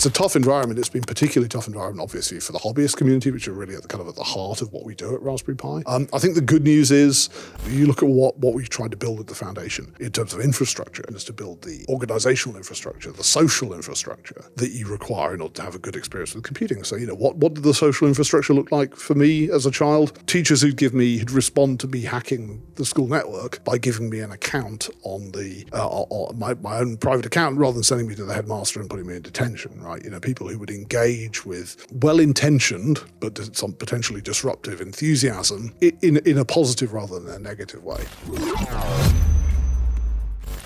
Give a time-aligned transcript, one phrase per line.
[0.00, 0.78] it's a tough environment.
[0.78, 3.88] It's been particularly tough environment, obviously, for the hobbyist community, which are really at the,
[3.88, 5.82] kind of at the heart of what we do at Raspberry Pi.
[5.84, 7.28] Um, I think the good news is
[7.68, 10.40] you look at what, what we've tried to build at the foundation in terms of
[10.40, 15.52] infrastructure, is to build the organizational infrastructure, the social infrastructure that you require in order
[15.52, 16.82] to have a good experience with computing.
[16.82, 19.70] So, you know, what, what did the social infrastructure look like for me as a
[19.70, 20.18] child?
[20.26, 24.20] Teachers who'd give me, who'd respond to me hacking the school network by giving me
[24.20, 28.14] an account on the, uh, on my, my own private account rather than sending me
[28.14, 29.89] to the headmaster and putting me in detention, right?
[29.98, 36.38] You know, people who would engage with well-intentioned but some potentially disruptive enthusiasm in, in
[36.38, 38.04] a positive rather than a negative way.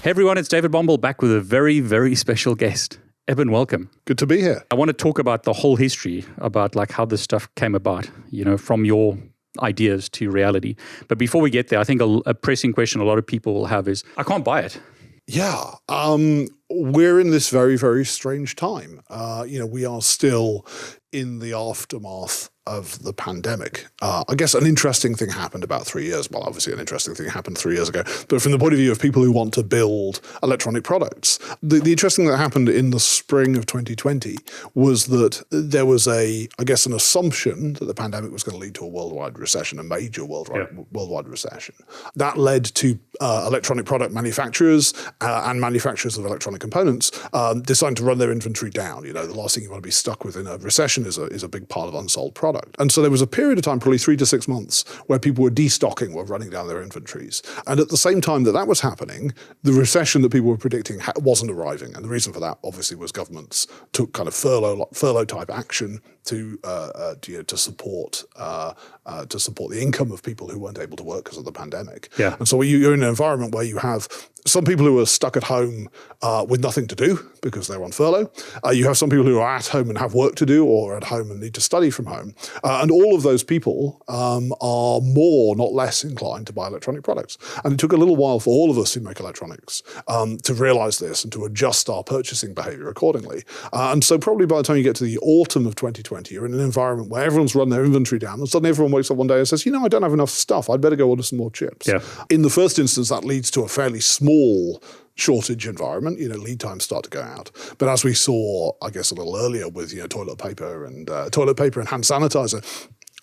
[0.02, 2.98] Hey everyone, it's David Bombal back with a very, very special guest.
[3.27, 3.88] Eben, welcome.
[4.05, 4.62] Good to be here.
[4.70, 8.10] I want to talk about the whole history, about like how this stuff came about,
[8.30, 9.16] you know, from your
[9.62, 10.77] ideas to reality.
[11.09, 13.54] But before we get there, I think a, a pressing question a lot of people
[13.54, 14.79] will have is I can't buy it.
[15.27, 15.70] Yeah.
[15.88, 19.01] Um, we're in this very, very strange time.
[19.09, 20.66] Uh, you know, we are still
[21.12, 23.87] in the aftermath of the pandemic.
[24.01, 26.30] Uh, I guess an interesting thing happened about three years.
[26.30, 28.02] Well, obviously, an interesting thing happened three years ago.
[28.29, 31.80] But from the point of view of people who want to build electronic products, the,
[31.80, 34.37] the interesting thing that happened in the spring of 2020
[34.74, 38.60] was that there was a, I guess, an assumption that the pandemic was going to
[38.60, 40.82] lead to a worldwide recession, a major worldwide yeah.
[40.92, 41.74] worldwide recession.
[42.16, 47.96] That led to uh, electronic product manufacturers uh, and manufacturers of electronic components um, deciding
[47.96, 49.04] to run their inventory down.
[49.04, 51.18] You know, the last thing you want to be stuck with in a recession is
[51.18, 52.77] a is a big pile of unsold product product.
[52.79, 55.43] And so there was a period of time, probably three to six months, where people
[55.43, 57.43] were destocking, were running down their inventories.
[57.66, 61.01] And at the same time that that was happening, the recession that people were predicting
[61.16, 61.95] wasn't arriving.
[61.95, 66.00] And the reason for that, obviously, was governments took kind of furlough furlough type action
[66.25, 68.75] to uh, uh, to, you know, to support uh,
[69.06, 71.53] uh, to support the income of people who weren't able to work because of the
[71.53, 72.08] pandemic.
[72.19, 72.36] Yeah.
[72.38, 74.08] And so you're in an environment where you have
[74.47, 75.88] some people who are stuck at home
[76.22, 78.30] uh, with nothing to do because they're on furlough.
[78.64, 80.97] Uh, you have some people who are at home and have work to do or
[80.97, 82.34] at home and need to study from home.
[82.62, 87.02] Uh, and all of those people um, are more, not less inclined to buy electronic
[87.02, 87.38] products.
[87.64, 90.52] And it took a little while for all of us who make electronics um, to
[90.52, 93.44] realize this and to adjust our purchasing behavior accordingly.
[93.72, 96.47] Uh, and so probably by the time you get to the autumn of 2020, you're
[96.47, 99.26] in an environment where everyone's run their inventory down and suddenly everyone wakes up one
[99.26, 100.70] day and says, you know, I don't have enough stuff.
[100.70, 101.86] I'd better go order some more chips.
[101.86, 102.00] Yeah.
[102.30, 104.82] In the first instance, that leads to a fairly small
[105.16, 107.50] shortage environment, you know, lead times start to go out.
[107.78, 111.08] But as we saw, I guess a little earlier with you know toilet paper and
[111.08, 112.64] uh, toilet paper and hand sanitizer,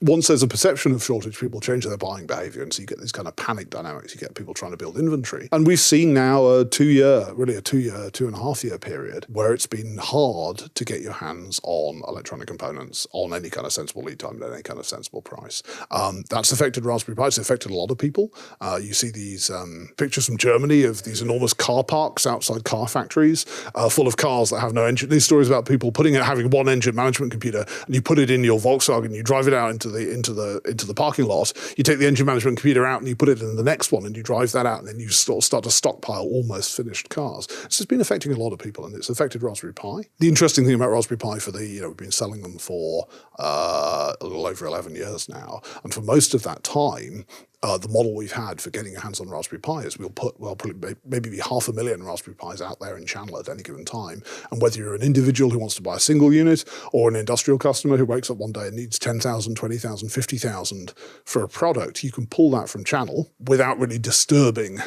[0.02, 2.64] once there's a perception of shortage, people change their buying behavior.
[2.64, 4.14] And so you get these kind of panic dynamics.
[4.14, 5.48] You get people trying to build inventory.
[5.52, 8.64] And we've seen now a two year, really a two year, two and a half
[8.64, 13.50] year period where it's been hard to get your hands on electronic components on any
[13.50, 15.62] kind of sensible lead time at any kind of sensible price.
[15.92, 17.28] Um, that's affected Raspberry Pi.
[17.28, 18.34] It's affected a lot of people.
[18.60, 22.88] Uh, you see these um, pictures from Germany of these enormous car parks outside car
[22.88, 23.46] factories
[23.76, 25.10] uh, full of cars that have no engine.
[25.10, 28.32] These stories about people putting it, having one engine management computer and you put it
[28.32, 31.54] in your Volkswagen, you drive it out into the into the into the parking lot.
[31.78, 34.06] You take the engine management computer out and you put it in the next one,
[34.06, 37.48] and you drive that out, and then you start, start to stockpile almost finished cars.
[37.48, 40.04] This has been affecting a lot of people, and it's affected Raspberry Pi.
[40.20, 43.08] The interesting thing about Raspberry Pi for the you know we've been selling them for
[43.40, 47.26] uh, a little over eleven years now, and for most of that time,
[47.64, 50.40] uh, the model we've had for getting your hands on Raspberry Pi is we'll put,
[50.40, 53.62] well, probably maybe be half a million Raspberry Pis out there in channel at any
[53.62, 54.24] given time.
[54.52, 57.60] And whether you're an individual who wants to buy a single unit or an industrial
[57.60, 62.12] customer who wakes up one day and needs 10,000, 20,000, 50,000 for a product, you
[62.12, 64.80] can pull that from channel without really disturbing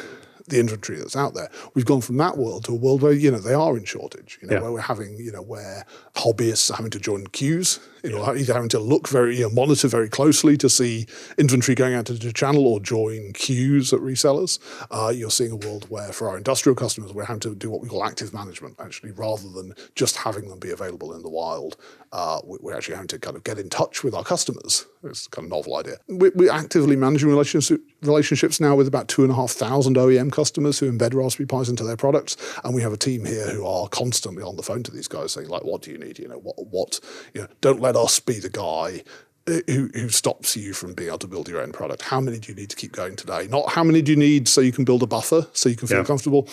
[0.47, 1.49] the inventory that's out there.
[1.73, 4.37] We've gone from that world to a world where, you know, they are in shortage,
[4.41, 4.61] you know, yeah.
[4.61, 8.53] where we're having, you know, where hobbyists are having to join queues you know, either
[8.53, 11.07] having to look very, you know, monitor very closely to see
[11.37, 14.59] inventory going out into the channel or join queues at resellers.
[14.91, 17.81] Uh, you're seeing a world where, for our industrial customers, we're having to do what
[17.81, 21.77] we call active management, actually, rather than just having them be available in the wild.
[22.11, 24.85] Uh, we're actually having to kind of get in touch with our customers.
[25.03, 25.97] It's kind of novel idea.
[26.07, 30.91] We're actively managing relationships now with about two and a half thousand OEM customers who
[30.91, 34.43] embed Raspberry Pis into their products, and we have a team here who are constantly
[34.43, 36.17] on the phone to these guys saying, like, "What do you need?
[36.19, 36.99] You know, what, what,
[37.33, 39.03] you know, don't let us be the guy
[39.47, 42.01] who, who stops you from being able to build your own product.
[42.01, 43.47] How many do you need to keep going today?
[43.47, 45.87] Not how many do you need so you can build a buffer, so you can
[45.87, 46.03] feel yeah.
[46.03, 46.49] comfortable,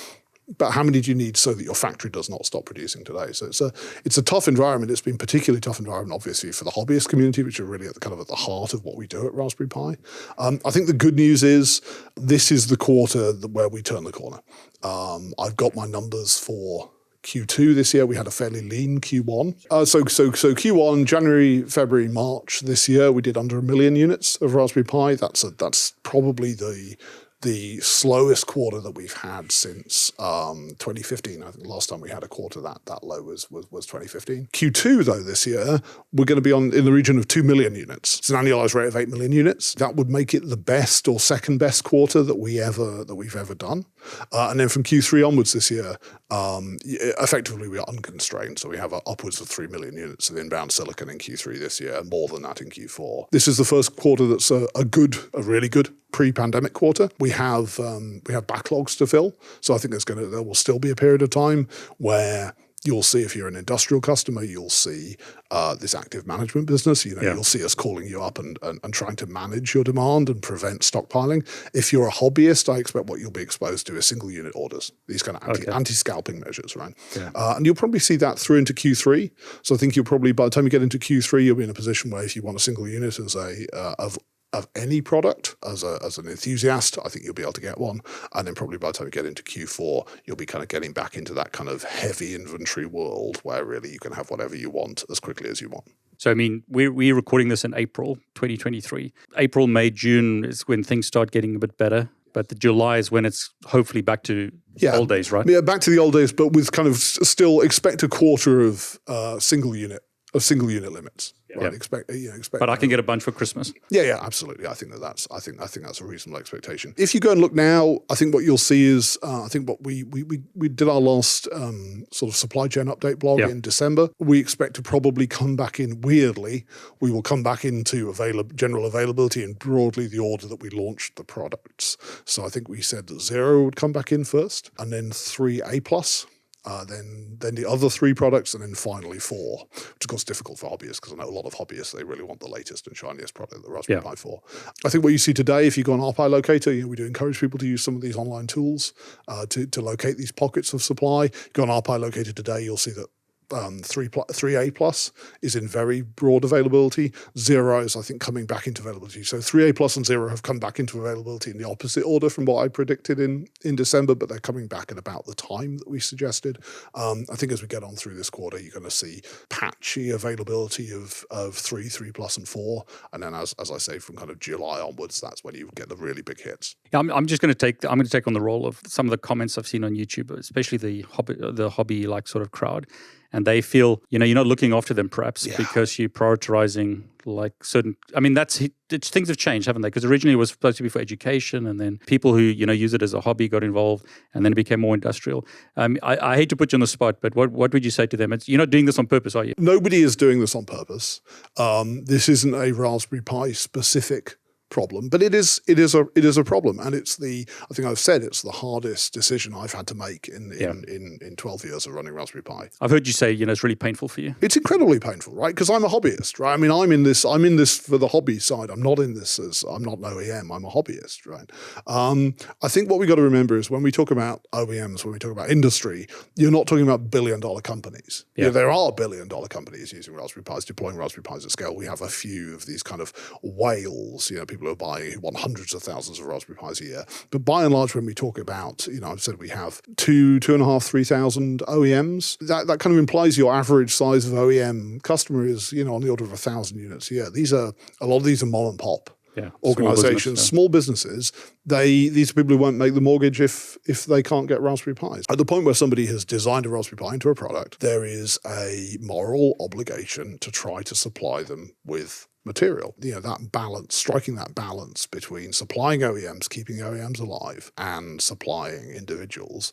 [0.58, 3.32] but how many do you need so that your factory does not stop producing today?
[3.32, 3.72] So it's a
[4.04, 4.90] it's a tough environment.
[4.90, 8.00] It's been particularly tough environment, obviously, for the hobbyist community, which are really at the,
[8.00, 9.96] kind of at the heart of what we do at Raspberry Pi.
[10.38, 11.80] Um, I think the good news is
[12.16, 14.40] this is the quarter where we turn the corner.
[14.82, 16.90] Um, I've got my numbers for
[17.22, 18.04] Q2 this year.
[18.06, 19.66] We had a fairly lean Q1.
[19.70, 23.96] Uh, so, so, so Q1, January, February, March this year, we did under a million
[23.96, 25.14] units of Raspberry Pi.
[25.14, 26.96] That's a, that's probably the
[27.42, 31.42] the slowest quarter that we've had since um, 2015.
[31.42, 33.86] I think the last time we had a quarter that that low was, was was
[33.86, 34.48] 2015.
[34.52, 35.80] Q2 though this year
[36.12, 38.18] we're going to be on in the region of two million units.
[38.18, 39.74] It's an annualized rate of eight million units.
[39.74, 43.36] That would make it the best or second best quarter that we ever that we've
[43.36, 43.84] ever done.
[44.32, 45.96] Uh, and then from Q3 onwards this year,
[46.30, 48.58] um, effectively we are unconstrained.
[48.58, 52.02] So we have upwards of 3 million units of inbound silicon in Q3 this year,
[52.04, 53.26] more than that in Q4.
[53.30, 57.08] This is the first quarter that's a, a good, a really good pre-pandemic quarter.
[57.18, 60.42] We have um, we have backlogs to fill, so I think there's going to there
[60.42, 61.68] will still be a period of time
[61.98, 62.54] where
[62.84, 65.16] you'll see if you're an industrial customer, you'll see
[65.50, 67.04] uh, this active management business.
[67.04, 67.34] You know, yeah.
[67.34, 70.42] you'll see us calling you up and, and, and, trying to manage your demand and
[70.42, 71.46] prevent stockpiling.
[71.74, 74.92] If you're a hobbyist, I expect what you'll be exposed to is single unit orders,
[75.06, 75.72] these kind of anti, okay.
[75.72, 76.94] anti-scalping measures, right?
[77.16, 77.30] Yeah.
[77.34, 79.30] Uh, and you'll probably see that through into Q3.
[79.62, 81.70] So I think you'll probably, by the time you get into Q3, you'll be in
[81.70, 84.18] a position where if you want a single unit as a uh, of
[84.52, 87.78] of any product as a as an enthusiast, I think you'll be able to get
[87.78, 88.00] one.
[88.34, 90.92] And then probably by the time you get into Q4, you'll be kind of getting
[90.92, 94.70] back into that kind of heavy inventory world where really you can have whatever you
[94.70, 95.88] want as quickly as you want.
[96.18, 99.12] So I mean, we're we're recording this in April 2023.
[99.38, 102.10] April, May, June is when things start getting a bit better.
[102.34, 104.96] But the July is when it's hopefully back to yeah.
[104.96, 105.46] old days, right?
[105.46, 108.98] Yeah, back to the old days, but with kind of still expect a quarter of
[109.06, 110.02] uh, single unit
[110.34, 111.34] of single unit limits.
[111.54, 111.70] Right?
[111.70, 111.76] Yeah.
[111.76, 112.60] Expect, you know, expect.
[112.60, 113.72] But I can get a bunch for Christmas.
[113.90, 114.66] Yeah, yeah, absolutely.
[114.66, 116.94] I think that that's I think I think that's a reasonable expectation.
[116.96, 119.68] If you go and look now, I think what you'll see is uh, I think
[119.68, 123.40] what we we we, we did our last um, sort of supply chain update blog
[123.40, 123.48] yeah.
[123.48, 124.08] in December.
[124.18, 126.64] We expect to probably come back in weirdly.
[127.00, 131.16] We will come back into avail- general availability and broadly the order that we launched
[131.16, 131.96] the products.
[132.24, 135.60] So I think we said that zero would come back in first, and then three
[135.62, 136.26] A plus
[136.64, 140.24] uh, then then the other three products, and then finally four, which of course is
[140.24, 142.86] difficult for hobbyists because I know a lot of hobbyists they really want the latest
[142.86, 144.08] and shiniest product, the Raspberry yeah.
[144.10, 144.42] Pi 4.
[144.84, 146.96] I think what you see today, if you go on RPi Locator, you know, we
[146.96, 148.92] do encourage people to use some of these online tools
[149.28, 151.30] uh, to to locate these pockets of supply.
[151.52, 153.08] Go on RPi Locator today, you'll see that
[153.50, 155.12] um, 3 3A plus
[155.42, 157.12] is in very broad availability.
[157.38, 159.22] Zero is, I think, coming back into availability.
[159.24, 162.44] So 3A plus and zero have come back into availability in the opposite order from
[162.44, 165.88] what I predicted in, in December, but they're coming back at about the time that
[165.88, 166.58] we suggested.
[166.94, 170.10] Um, I think as we get on through this quarter, you're going to see patchy
[170.10, 172.84] availability of, of 3, 3 plus, and 4.
[173.12, 175.88] And then, as, as I say, from kind of July onwards, that's when you get
[175.88, 176.76] the really big hits.
[176.92, 178.80] Yeah, I'm, I'm just going to take I'm going to take on the role of
[178.86, 182.42] some of the comments I've seen on YouTube, especially the hobby the hobby like sort
[182.42, 182.86] of crowd
[183.32, 185.56] and they feel you know you're not looking after them perhaps yeah.
[185.56, 188.60] because you're prioritizing like certain i mean that's
[189.00, 189.88] things have changed haven't they?
[189.88, 192.72] Because originally it was supposed to be for education and then people who you know
[192.72, 195.46] use it as a hobby got involved and then it became more industrial.
[195.76, 197.90] Um, I, I, hate to put you on the spot but what, what would you
[197.90, 198.32] say to them?
[198.32, 199.54] It's, you're not doing this on purpose are you?
[199.58, 201.20] Nobody is doing this on purpose.
[201.56, 204.36] Um, this isn't a raspberry pi specific
[204.72, 207.74] problem, but it is it is a it is a problem, and it's the I
[207.74, 210.70] think I've said it's the hardest decision I've had to make in in, yeah.
[210.70, 212.70] in, in, twelve years of running Raspberry Pi.
[212.80, 214.34] I've heard you say you know it's really painful for you.
[214.40, 215.54] It's incredibly painful, right?
[215.54, 216.54] Because I'm a hobbyist, right?
[216.54, 218.70] I mean, I'm in this I'm in this for the hobby side.
[218.70, 220.54] I'm not in this as I'm not an OEM.
[220.54, 221.50] I'm a hobbyist, right?
[221.86, 225.12] Um, I think what we got to remember is when we talk about OEMs, when
[225.12, 228.24] we talk about industry, you're not talking about billion dollar companies.
[228.36, 228.44] Yeah.
[228.44, 231.76] You know, there are billion dollar companies using Raspberry Pis, deploying Raspberry Pis at scale.
[231.76, 235.12] We have a few of these kind of whales, you know, people who are buying
[235.12, 237.04] who want hundreds of thousands of Raspberry Pis a year.
[237.30, 240.40] But by and large, when we talk about, you know, I've said we have two,
[240.40, 242.38] two and a half, three thousand OEMs.
[242.46, 246.02] That that kind of implies your average size of OEM customer is, you know, on
[246.02, 247.30] the order of a thousand units a year.
[247.30, 249.10] These are a lot of these are mom and pop.
[249.34, 251.10] Yeah, organizations, small, business, yeah.
[251.10, 251.32] small, businesses,
[251.64, 254.94] they these are people who won't make the mortgage if if they can't get Raspberry
[254.94, 255.24] Pis.
[255.30, 258.38] At the point where somebody has designed a Raspberry Pi into a product, there is
[258.46, 262.94] a moral obligation to try to supply them with material.
[263.00, 268.90] You know, that balance, striking that balance between supplying OEMs, keeping OEMs alive, and supplying
[268.90, 269.72] individuals.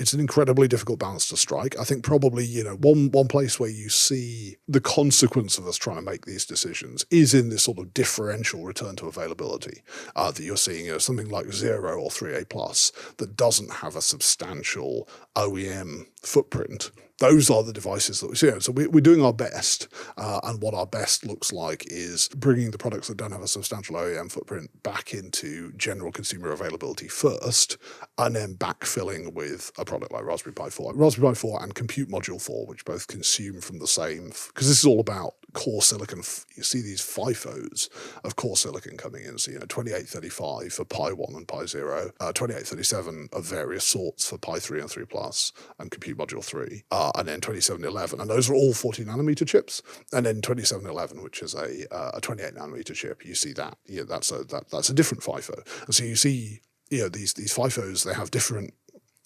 [0.00, 1.76] It's an incredibly difficult balance to strike.
[1.76, 5.76] I think probably, you know, one one place where you see the consequence of us
[5.76, 9.82] trying to make these decisions is in this sort of differential return to availability
[10.14, 13.96] uh, that you're seeing, you know, something like zero or 3A plus that doesn't have
[13.96, 18.50] a substantial OEM footprint those are the devices that we see.
[18.60, 22.70] So we, are doing our best, uh, and what our best looks like is bringing
[22.70, 27.76] the products that don't have a substantial OEM footprint back into general consumer availability first,
[28.18, 32.08] and then backfilling with a product like Raspberry Pi 4, Raspberry Pi 4 and Compute
[32.08, 34.28] Module 4, which both consume from the same.
[34.28, 36.18] Because this is all about core silicon.
[36.54, 37.88] You see these FIFOs
[38.22, 39.38] of core silicon coming in.
[39.38, 44.28] So, you know, 2835 for Pi 1 and Pi 0, uh, 2837 of various sorts
[44.28, 46.84] for Pi 3 and 3 Plus, and Compute Module 3.
[46.90, 48.20] Uh, and then 2711.
[48.20, 49.82] And those are all 40 nanometer chips.
[50.12, 53.76] And then 2711, which is a, uh, a 28 nanometer chip, you see that.
[53.86, 55.86] Yeah, that's a, that, that's a different FIFO.
[55.86, 56.60] And so you see
[56.90, 58.74] you know these these FIFOs they have different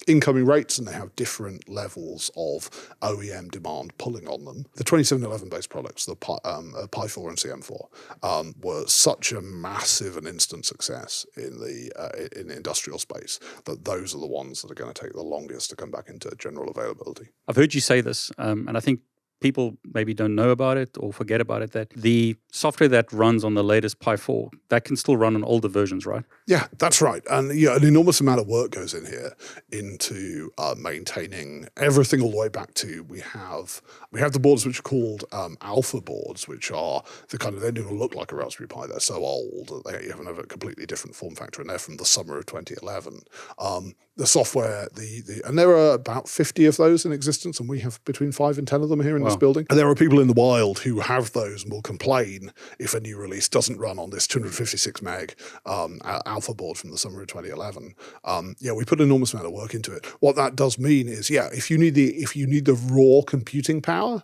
[0.06, 2.70] incoming rates and they have different levels of
[3.02, 4.64] OEM demand pulling on them.
[4.76, 7.86] The 2711 based products, the Pi, um, uh, Pi 4 and CM4,
[8.22, 13.38] um, were such a massive and instant success in the uh, in the industrial space
[13.64, 16.08] that those are the ones that are going to take the longest to come back
[16.08, 17.28] into general availability.
[17.48, 19.00] I've heard you say this, um, and I think
[19.42, 23.44] people maybe don't know about it or forget about it that the software that runs
[23.44, 26.24] on the latest Pi 4 that can still run on older versions, right?
[26.46, 27.22] Yeah, that's right.
[27.30, 29.34] And yeah, an enormous amount of work goes in here
[29.70, 34.64] into uh, maintaining everything all the way back to we have we have the boards
[34.66, 38.32] which are called um, alpha boards, which are the kind of they don't look like
[38.32, 38.86] a Raspberry Pi.
[38.86, 42.04] They're so old that they have a completely different form factor, and they're from the
[42.04, 43.22] summer of 2011.
[43.58, 47.68] Um, the software, the the and there are about 50 of those in existence, and
[47.68, 49.28] we have between five and ten of them here in wow.
[49.28, 49.66] this building.
[49.70, 53.00] And there are people in the wild who have those and will complain if a
[53.00, 57.28] new release doesn't run on this 256 meg um, alpha board from the summer of
[57.28, 57.94] 2011.
[58.24, 60.04] Um, yeah, we put an enormous amount of work into it.
[60.20, 63.22] What that does mean is, yeah, if you need the if you need the raw
[63.22, 64.22] computing power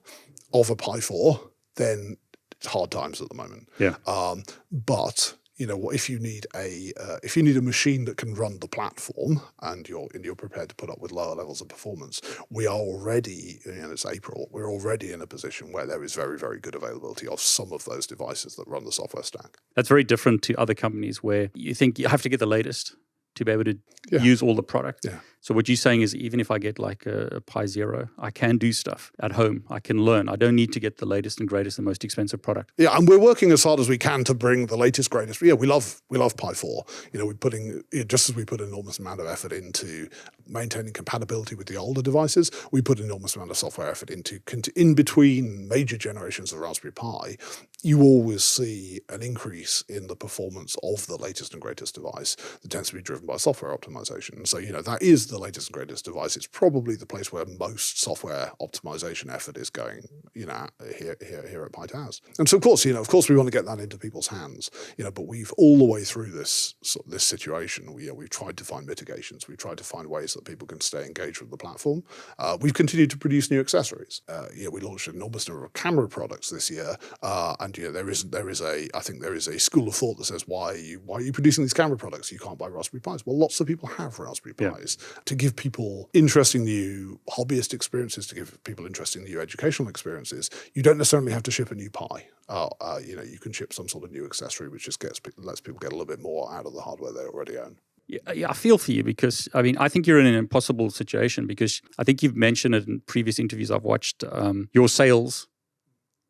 [0.52, 1.40] of a Pi 4,
[1.76, 2.16] then
[2.58, 3.68] it's hard times at the moment.
[3.78, 3.96] Yeah.
[4.06, 8.16] Um, but you know, if you need a uh, if you need a machine that
[8.16, 11.60] can run the platform and you're and you're prepared to put up with lower levels
[11.60, 15.86] of performance, we are already, you know, it's April, we're already in a position where
[15.86, 19.24] there is very very good availability of some of those devices that run the software
[19.24, 19.58] stack.
[19.74, 22.94] That's very different to other companies where you think you have to get the latest
[23.34, 23.78] to be able to
[24.10, 24.22] yeah.
[24.22, 25.04] use all the product.
[25.04, 25.18] Yeah.
[25.40, 28.30] So what you're saying is, even if I get like a, a, Pi Zero, I
[28.30, 29.64] can do stuff at home.
[29.70, 30.28] I can learn.
[30.28, 32.72] I don't need to get the latest and greatest and most expensive product.
[32.76, 35.40] Yeah, and we're working as hard as we can to bring the latest, greatest.
[35.40, 36.84] Yeah, we love we love Pi Four.
[37.12, 40.08] You know, we're putting just as we put an enormous amount of effort into
[40.48, 44.40] maintaining compatibility with the older devices, we put an enormous amount of software effort into
[44.74, 47.36] in between major generations of Raspberry Pi.
[47.82, 52.70] You always see an increase in the performance of the latest and greatest device that
[52.70, 54.46] tends to be driven by software optimization.
[54.46, 56.36] So you know that is the latest and greatest device.
[56.36, 60.66] It's probably the place where most software optimization effort is going, you know,
[60.98, 62.20] here here, here at Pi Towers.
[62.38, 64.28] And so of course, you know, of course we want to get that into people's
[64.28, 66.74] hands, you know, but we've all the way through this
[67.06, 69.48] this situation, we, you know, we've tried to find mitigations.
[69.48, 72.02] We've tried to find ways that people can stay engaged with the platform.
[72.38, 74.22] Uh, we've continued to produce new accessories.
[74.28, 77.76] Uh, you know, we launched an enormous number of camera products this year, uh, and
[77.76, 80.18] you know, there is there is a I think there is a school of thought
[80.18, 82.32] that says why are you why are you producing these camera products?
[82.32, 83.26] You can't buy Raspberry Pis.
[83.26, 84.98] Well, lots of people have Raspberry Pis.
[85.26, 90.82] To give people interesting new hobbyist experiences, to give people interesting new educational experiences, you
[90.82, 92.26] don't necessarily have to ship a new Pi.
[92.48, 95.20] Uh, uh, you know, you can ship some sort of new accessory, which just gets
[95.36, 97.76] lets people get a little bit more out of the hardware they already own.
[98.06, 100.88] Yeah, yeah, I feel for you because I mean I think you're in an impossible
[100.90, 104.24] situation because I think you've mentioned it in previous interviews I've watched.
[104.32, 105.46] Um, your sales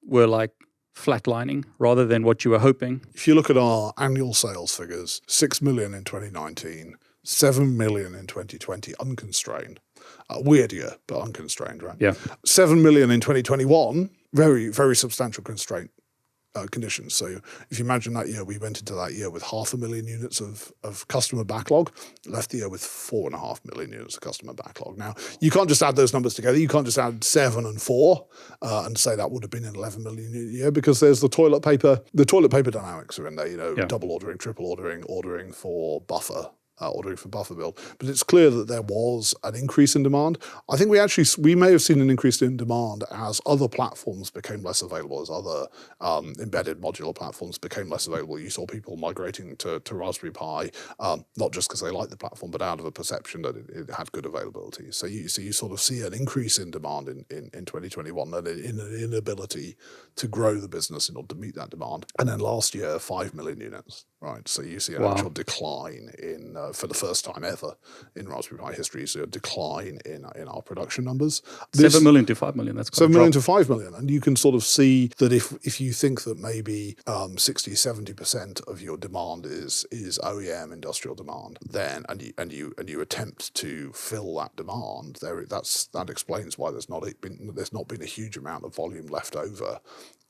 [0.05, 0.51] were like
[0.97, 3.03] flatlining rather than what you were hoping.
[3.15, 6.97] If you look at our annual sales figures, six million in 2019,
[7.29, 9.81] 7 million in 2020 unconstrained.
[10.31, 11.97] Uh, weird year, but unconstrained, right?
[12.01, 12.15] Yeah.
[12.47, 15.91] 7 million in 2021, very, very substantial constraint
[16.55, 17.15] uh, conditions.
[17.15, 17.27] So
[17.69, 20.41] if you imagine that year, we went into that year with half a million units
[20.41, 21.93] of, of customer backlog,
[22.27, 24.97] left the year with four and a half million units of customer backlog.
[24.97, 26.57] Now, you can't just add those numbers together.
[26.57, 28.27] You can't just add seven and four
[28.63, 31.61] uh, and say that would have been an 11 million year because there's the toilet
[31.61, 32.01] paper.
[32.15, 33.85] The toilet paper dynamics are in there, you know, yeah.
[33.85, 37.79] double ordering, triple ordering, ordering for buffer uh, ordering for buffer build.
[37.99, 40.39] But it's clear that there was an increase in demand.
[40.69, 44.31] I think we actually we may have seen an increase in demand as other platforms
[44.31, 45.67] became less available, as other
[46.01, 48.39] um, embedded modular platforms became less available.
[48.39, 50.71] You saw people migrating to, to Raspberry Pi,
[51.01, 53.71] um, not just because they liked the platform, but out of a perception that it,
[53.71, 54.93] it, had good availability.
[54.93, 58.35] So you so you sort of see an increase in demand in, in, in 2021
[58.35, 59.77] and in an inability
[60.17, 62.07] to grow the business in order to meet that demand.
[62.19, 64.47] And then last year, five million units right?
[64.49, 65.13] So you see an wow.
[65.13, 67.77] actual decline in, uh, for the first time ever
[68.17, 71.43] in Raspberry Pi history, so a decline in in our production numbers.
[71.73, 72.77] This, seven million to five million.
[72.77, 75.81] That's seven million to five million, and you can sort of see that if if
[75.81, 81.15] you think that maybe um, 60 70 percent of your demand is is OEM industrial
[81.15, 85.87] demand, then and you and you and you attempt to fill that demand, there that's
[85.89, 89.37] that explains why there's not been there's not been a huge amount of volume left
[89.37, 89.81] over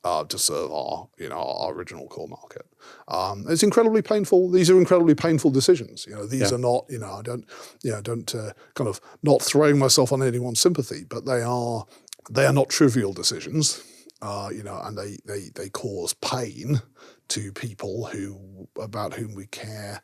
[0.05, 2.67] uh, to serve our you know our original core market.
[3.09, 4.51] Um, it's incredibly painful.
[4.51, 6.07] These are incredibly painful decisions.
[6.07, 6.57] You know, these yeah.
[6.57, 7.45] are not you know I don't
[7.83, 11.85] you know don't uh, kind of not throwing myself on anyone's sympathy, but they are
[12.31, 13.83] they are not trivial decisions.
[14.21, 16.81] Uh, you know, and they, they they cause pain
[17.29, 20.03] to people who about whom we care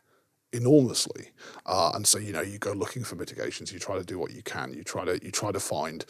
[0.53, 1.31] enormously.
[1.65, 3.73] Uh, and so you know you go looking for mitigations.
[3.73, 4.73] You try to do what you can.
[4.73, 6.05] You try to you try to find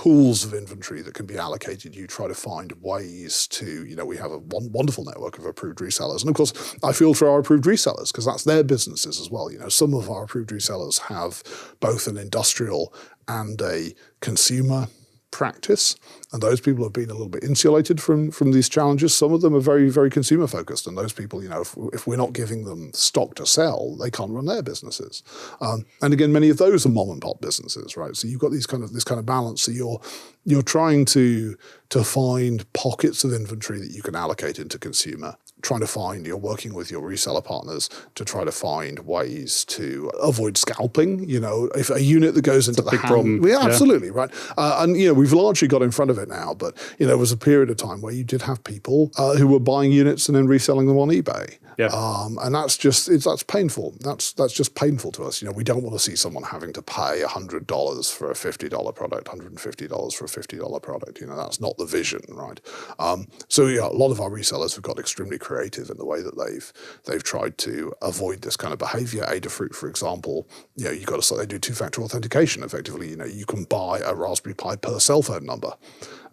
[0.00, 1.94] pools of inventory that can be allocated.
[1.94, 5.78] You try to find ways to, you know, we have a wonderful network of approved
[5.80, 6.22] resellers.
[6.22, 9.52] And of course, I feel for our approved resellers because that's their businesses as well.
[9.52, 11.42] You know, some of our approved resellers have
[11.80, 12.94] both an industrial
[13.28, 14.88] and a consumer
[15.30, 15.96] practice.
[16.32, 19.14] And those people have been a little bit insulated from from these challenges.
[19.14, 20.86] Some of them are very, very consumer focused.
[20.86, 24.10] And those people, you know, if, if we're not giving them stock to sell, they
[24.10, 25.22] can't run their businesses.
[25.60, 28.14] Um, and again, many of those are mom and pop businesses, right?
[28.16, 29.62] So you've got these kind of this kind of balance.
[29.62, 30.00] So you're
[30.44, 31.56] you're trying to
[31.90, 36.36] to find pockets of inventory that you can allocate into consumer trying to find, you're
[36.36, 41.28] working with your reseller partners to try to find ways to avoid scalping.
[41.28, 43.42] You know, if a unit that goes into the big hand, problem.
[43.46, 43.66] yeah, Yeah.
[43.66, 44.30] absolutely right.
[44.56, 47.10] Uh, and you know, we've largely got in front of it now, but you know,
[47.10, 49.92] there was a period of time where you did have people uh, who were buying
[49.92, 51.58] units and then reselling them on eBay.
[51.78, 51.86] Yeah.
[51.86, 53.94] Um, and that's just it's, that's painful.
[54.00, 55.40] That's that's just painful to us.
[55.40, 58.34] You know, we don't want to see someone having to pay hundred dollars for a
[58.34, 61.20] fifty dollar product, hundred and fifty dollars for a fifty dollar product.
[61.22, 62.60] You know, that's not the vision, right?
[62.98, 66.20] Um, so yeah, a lot of our resellers have got extremely creative in the way
[66.26, 66.68] that they've
[67.06, 69.24] they've tried to avoid this kind of behavior.
[69.36, 70.36] Adafruit, for example,
[70.76, 72.62] you know, you got to say they do two factor authentication.
[72.62, 75.72] Effectively, you know, you can buy a Raspberry Pi per cell phone number.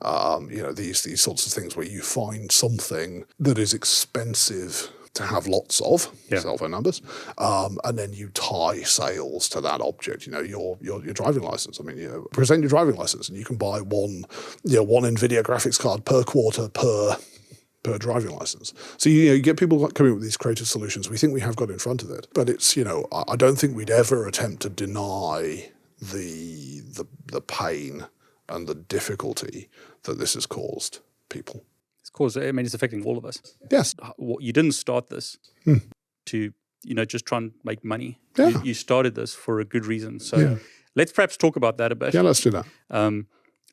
[0.01, 4.91] Um, you know, these these sorts of things where you find something that is expensive
[5.13, 6.39] to have lots of Yeah.
[6.39, 7.01] cell phone numbers,
[7.39, 10.27] um, and then you tie sales to that object.
[10.27, 11.79] You know, your your, your driving license.
[11.79, 14.25] I mean, you know, present your driving license, and you can buy one,
[14.63, 17.17] you know, one Nvidia graphics card per quarter per
[17.87, 18.73] per driving license.
[18.97, 21.09] So you, know, you get people coming up with these creative solutions.
[21.09, 23.55] We think we have got in front of it, but it's you know I, don't
[23.57, 25.69] think we'd ever attempt to deny
[26.01, 28.05] the the the pain
[28.49, 29.69] and the difficulty
[30.03, 31.63] that this has caused people.
[32.01, 32.37] It's caused.
[32.37, 33.41] I mean, it's affecting all of us.
[33.71, 33.95] Yes,
[34.39, 35.37] You didn't start this
[36.25, 36.37] to,
[36.83, 38.19] you know, just try and make money.
[38.37, 38.49] Yeah.
[38.49, 40.19] You, you started this for a good reason.
[40.19, 40.55] So Yeah.
[40.95, 42.13] let's perhaps talk about that a bit.
[42.13, 42.65] yeah, let's do that.
[42.89, 43.27] Um,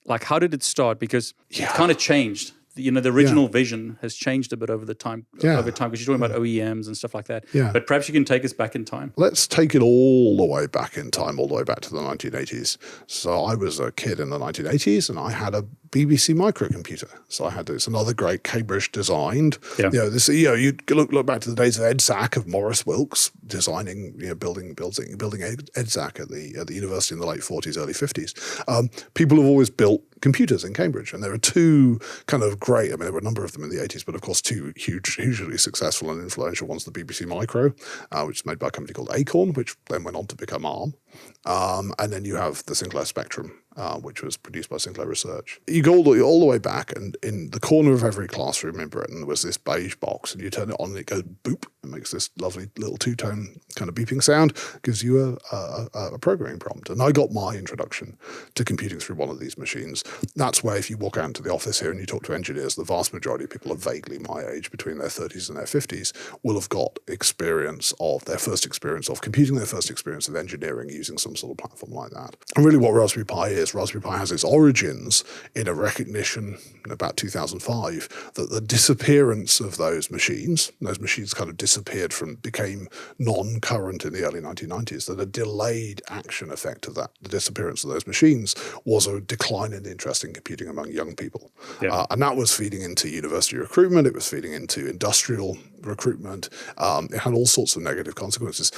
[0.06, 0.98] like, how did it start?
[0.98, 1.64] Because Yeah.
[1.66, 2.52] it's kind of changed.
[2.76, 5.26] You know, the original vision has changed a bit over the time.
[5.40, 5.58] Yeah.
[5.58, 7.44] Over time, because you're talking about OEMs and stuff like that.
[7.52, 7.70] Yeah.
[7.72, 9.12] But perhaps you can take us back in time.
[9.16, 12.00] Let's take it all the way back in time, all the way back to the
[12.00, 12.76] 1980s.
[13.06, 17.08] So I was a kid in the 1980s, and I had a BBC microcomputer.
[17.28, 19.58] So I had this another great Cambridge designed.
[19.78, 19.90] Yeah.
[19.92, 20.28] You know, this.
[20.28, 24.14] You know, you look look back to the days of EDSAC of Maurice Wilkes designing,
[24.18, 27.40] you know, building building building Ed- EDSAC at the at the university in the late
[27.40, 28.64] 40s, early 50s.
[28.68, 32.88] Um, people have always built computers in Cambridge, and there are two kind of great.
[32.88, 34.72] I mean, there were a number of them in the 80s, but of course, two
[34.74, 37.74] huge, hugely successful and influential ones: the BBC Micro,
[38.10, 40.64] uh, which is made by a company called Acorn, which then went on to become
[40.64, 40.94] ARM,
[41.44, 45.60] um, and then you have the Sinclair Spectrum, uh, which was produced by Sinclair Research.
[45.66, 48.78] You go all the, all the way back, and in the corner of every classroom
[48.80, 51.66] in Britain was this beige box, and you turn it on, and it goes boop,
[51.82, 55.20] and makes this lovely little two tone kind of beeping sound, gives you
[55.52, 56.88] a, a, a- a programming prompt.
[56.90, 58.16] And I got my introduction
[58.54, 60.04] to computing through one of these machines.
[60.36, 62.74] That's where, if you walk out into the office here and you talk to engineers,
[62.76, 66.12] the vast majority of people are vaguely my age, between their 30s and their 50s,
[66.42, 70.88] will have got experience of their first experience of computing, their first experience of engineering
[70.90, 72.36] using some sort of platform like that.
[72.56, 75.24] And really, what Raspberry Pi is, Raspberry Pi has its origins
[75.54, 81.48] in a recognition in about 2005 that the disappearance of those machines, those machines kind
[81.48, 86.86] of disappeared from, became non current in the early 1990s, that a delayed action effect
[86.86, 90.90] of that, the disappearance of those machines, was a decline in interest in computing among
[90.90, 91.52] young people.
[91.80, 91.94] Yeah.
[91.94, 96.48] Uh, and that was feeding into university recruitment, it was feeding into industrial recruitment,
[96.78, 98.72] um, it had all sorts of negative consequences.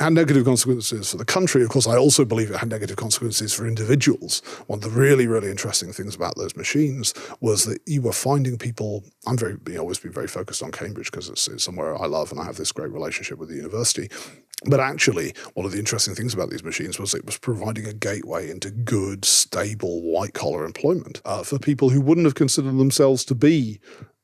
[0.00, 1.62] Had negative consequences for the country.
[1.62, 4.40] Of course, I also believe it had negative consequences for individuals.
[4.66, 8.58] One of the really, really interesting things about those machines was that you were finding
[8.58, 9.04] people.
[9.26, 12.06] I'm very, you know, always been very focused on Cambridge because it's, it's somewhere I
[12.06, 14.08] love and I have this great relationship with the university.
[14.64, 17.92] But actually, one of the interesting things about these machines was it was providing a
[17.92, 23.24] gateway into good, stable, white collar employment uh, for people who wouldn't have considered themselves
[23.26, 23.80] to be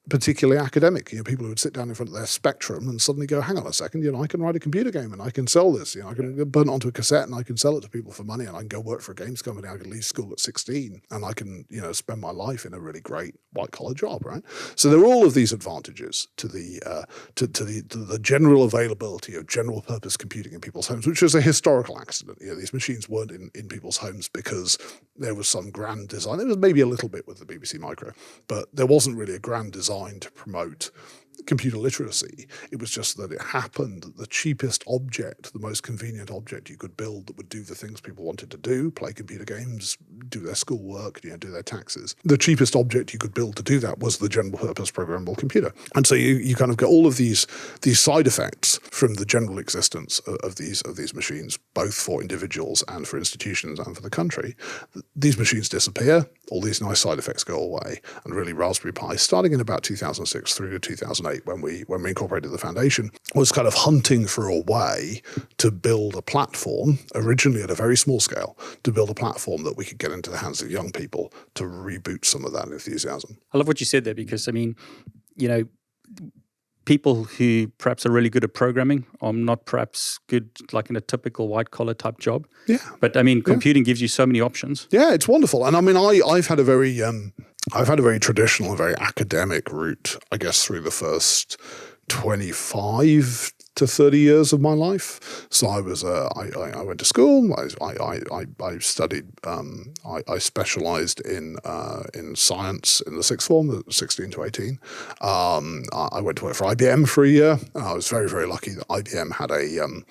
[0.09, 1.13] particularly academic.
[1.13, 3.41] You know, people who would sit down in front of their Spectrum and suddenly go,
[3.41, 5.47] "Hang on a second, you know, I can write a computer game and I can
[5.47, 5.95] sell this.
[5.95, 7.91] You know, I can burn it onto a cassette and I can sell it to
[7.91, 9.69] people for money and I can go work for a games company.
[9.69, 12.75] I can leave school at 16 and I can, you know, spend my life in
[12.75, 14.43] a really great white collar job, right?
[14.77, 17.03] So there are all of these advantages to the uh,
[17.37, 21.23] to, to the to the general availability of general purpose computing in people's homes, which
[21.23, 22.39] was a historical accident.
[22.41, 24.79] You know, these machines weren't in, in people's homes because
[25.17, 26.39] there was some grand design.
[26.39, 28.13] There was maybe a little bit with the BBC Micro,
[28.47, 30.91] but there wasn't really a grand design to promote
[31.47, 32.47] computer literacy.
[32.71, 36.77] It was just that it happened that the cheapest object, the most convenient object you
[36.77, 39.97] could build that would do the things people wanted to do, play computer games,
[40.29, 42.15] do their schoolwork, you know, do their taxes.
[42.25, 45.73] The cheapest object you could build to do that was the general purpose programmable computer.
[45.95, 47.47] And so you, you kind of get all of these
[47.83, 52.21] these side effects from the general existence of, of these of these machines, both for
[52.21, 54.55] individuals and for institutions and for the country.
[55.17, 56.27] These machines disappear.
[56.51, 60.55] All these nice side effects go away, and really Raspberry Pi, starting in about 2006
[60.55, 64.49] through to 2008, when we when we incorporated the foundation, was kind of hunting for
[64.49, 65.23] a way
[65.59, 69.77] to build a platform, originally at a very small scale, to build a platform that
[69.77, 73.39] we could get into the hands of young people to reboot some of that enthusiasm.
[73.53, 74.77] I love what you said there because I mean,
[75.37, 75.65] you know,
[76.89, 81.03] people who perhaps are really good at programming are not perhaps good like in a
[81.03, 82.47] typical white collar type job.
[82.67, 82.79] Yeah.
[82.99, 83.89] But I mean, computing yeah.
[83.89, 84.89] gives you so many options.
[84.91, 85.67] Yeah, it's wonderful.
[85.67, 87.35] And I mean, I, I've had a very, um,
[87.75, 91.61] I've had a very traditional very academic route, I guess, through the first
[92.09, 95.47] 25 to 30 years of my life.
[95.51, 97.55] So I was, uh, I, I, went to school.
[97.55, 99.27] I, I, I, I studied.
[99.45, 104.79] Um, I, I specialised in uh, in science in the sixth form, 16 to 18.
[105.21, 107.59] Um, I went to work for IBM for a year.
[107.75, 110.05] I was very very lucky that IBM had a um,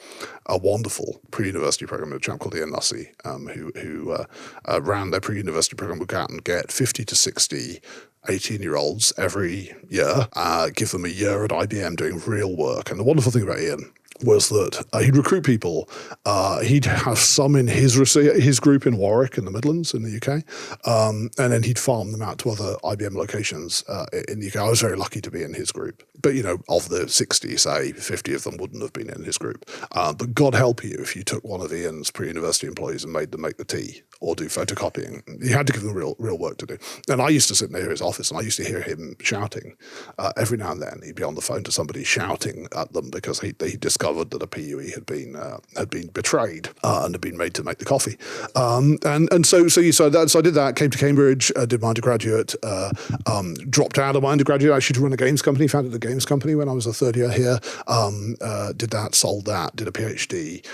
[0.46, 2.14] a wonderful pre-university program.
[2.14, 4.26] A chap called Ian Nussey, um, who who uh,
[4.68, 7.82] uh, ran their pre-university program, would go out and get 50 to 60
[8.28, 12.90] 18 year olds every year, uh, give them a year at IBM doing real work.
[12.90, 13.92] And the wonderful thing about Ian
[14.24, 15.90] was that uh, he'd recruit people.
[16.26, 20.18] Uh, he'd have some in his his group in Warwick in the Midlands in the
[20.18, 20.44] UK,
[20.88, 24.58] um, and then he'd farm them out to other IBM locations uh, in the UK.
[24.58, 27.58] I was very lucky to be in his group, but you know, of the sixty,
[27.58, 29.70] say fifty of them wouldn't have been in his group.
[29.92, 33.32] Uh, but God help you if you took one of Ian's pre-university employees and made
[33.32, 35.44] them make the tea or do photocopying.
[35.44, 36.78] He had to give them real real work to do.
[37.10, 39.76] And I used to sit near his office, and I used to hear him shouting
[40.18, 41.02] uh, every now and then.
[41.04, 44.44] He'd be on the phone to somebody shouting at them because he he discovered that
[44.44, 47.78] a PUE had been uh, had been betrayed uh, and had been made to make
[47.78, 48.18] the coffee.
[48.56, 50.76] Um, and and so so so, that, so I did that.
[50.76, 52.92] Came to Cambridge, uh, did my undergraduate, uh,
[53.26, 55.68] um, dropped out of my undergraduate actually to run a games company.
[55.68, 57.60] Founded a games company when I was a third year here.
[57.88, 60.66] Um, uh, did that, sold that, did a PhD.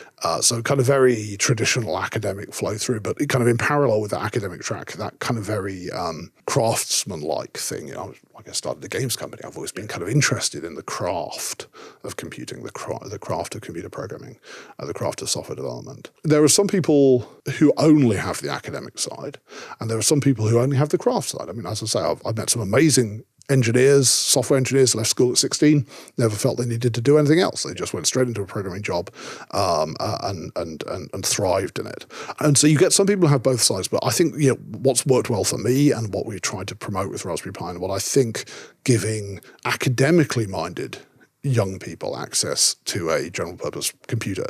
[0.42, 4.22] So kind of very traditional academic flow through, but kind of in parallel with that
[4.22, 7.88] academic track, that kind of very um, craftsman-like thing.
[7.88, 9.42] You know, like I started a games company.
[9.44, 11.66] I've always been kind of interested in the craft
[12.04, 14.38] of computing, the, cra- the craft of computer programming,
[14.78, 16.12] uh, the craft of software development.
[16.24, 19.40] There are some people who only have the academic side,
[19.80, 21.50] and there are some people who only have the craft side.
[21.50, 25.32] I mean, as I say, I've, I've met some amazing engineers, software engineers, left school
[25.32, 25.86] at 16,
[26.18, 27.64] never felt they needed to do anything else.
[27.64, 29.10] They just went straight into a programming job
[29.52, 32.06] um, and, and, and, and thrived in it.
[32.40, 34.60] And so you get some people who have both sides, but I think you know
[34.80, 37.80] what's worked well for me and what we tried to promote with Raspberry Pi and
[37.80, 38.46] what I think
[38.84, 40.98] giving academically minded
[41.44, 44.46] young people access to a general purpose computer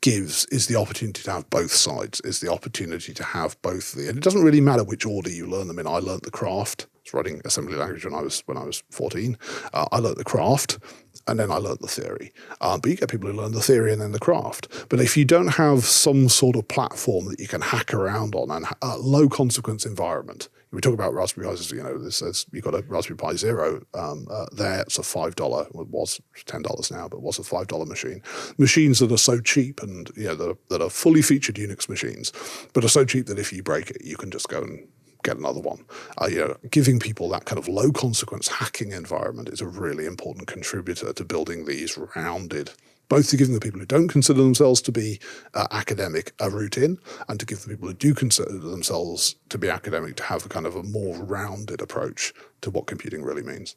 [0.00, 4.08] gives is the opportunity to have both sides is the opportunity to have both the
[4.08, 6.88] and it doesn't really matter which order you learn them in i learned the craft
[7.12, 9.36] writing assembly language when I was when I was 14.
[9.72, 10.78] Uh, I learned the craft,
[11.26, 12.32] and then I learned the theory.
[12.60, 14.68] Uh, but you get people who learn the theory and then the craft.
[14.88, 18.50] But if you don't have some sort of platform that you can hack around on
[18.50, 22.64] and a low consequence environment, we talk about Raspberry Pis, you know, this says you've
[22.64, 24.80] got a Raspberry Pi Zero um, uh, there.
[24.80, 25.66] It's a five dollar.
[25.66, 28.22] It was ten dollars now, but was a five dollar machine.
[28.58, 31.88] Machines that are so cheap and you know that are, that are fully featured Unix
[31.88, 32.32] machines,
[32.74, 34.86] but are so cheap that if you break it, you can just go and
[35.22, 35.84] get another one.
[36.20, 40.06] Uh, you know, giving people that kind of low consequence hacking environment is a really
[40.06, 42.72] important contributor to building these rounded
[43.08, 45.18] both to giving the people who don't consider themselves to be
[45.54, 49.58] uh, academic a route in, and to give the people who do consider themselves to
[49.58, 53.42] be academic to have a kind of a more rounded approach to what computing really
[53.42, 53.74] means.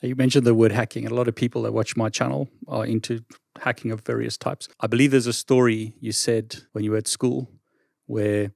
[0.00, 2.84] You mentioned the word hacking, and a lot of people that watch my channel are
[2.84, 3.24] into
[3.60, 4.68] hacking of various types.
[4.80, 7.48] I believe there's a story you said when you were at school
[8.06, 8.52] where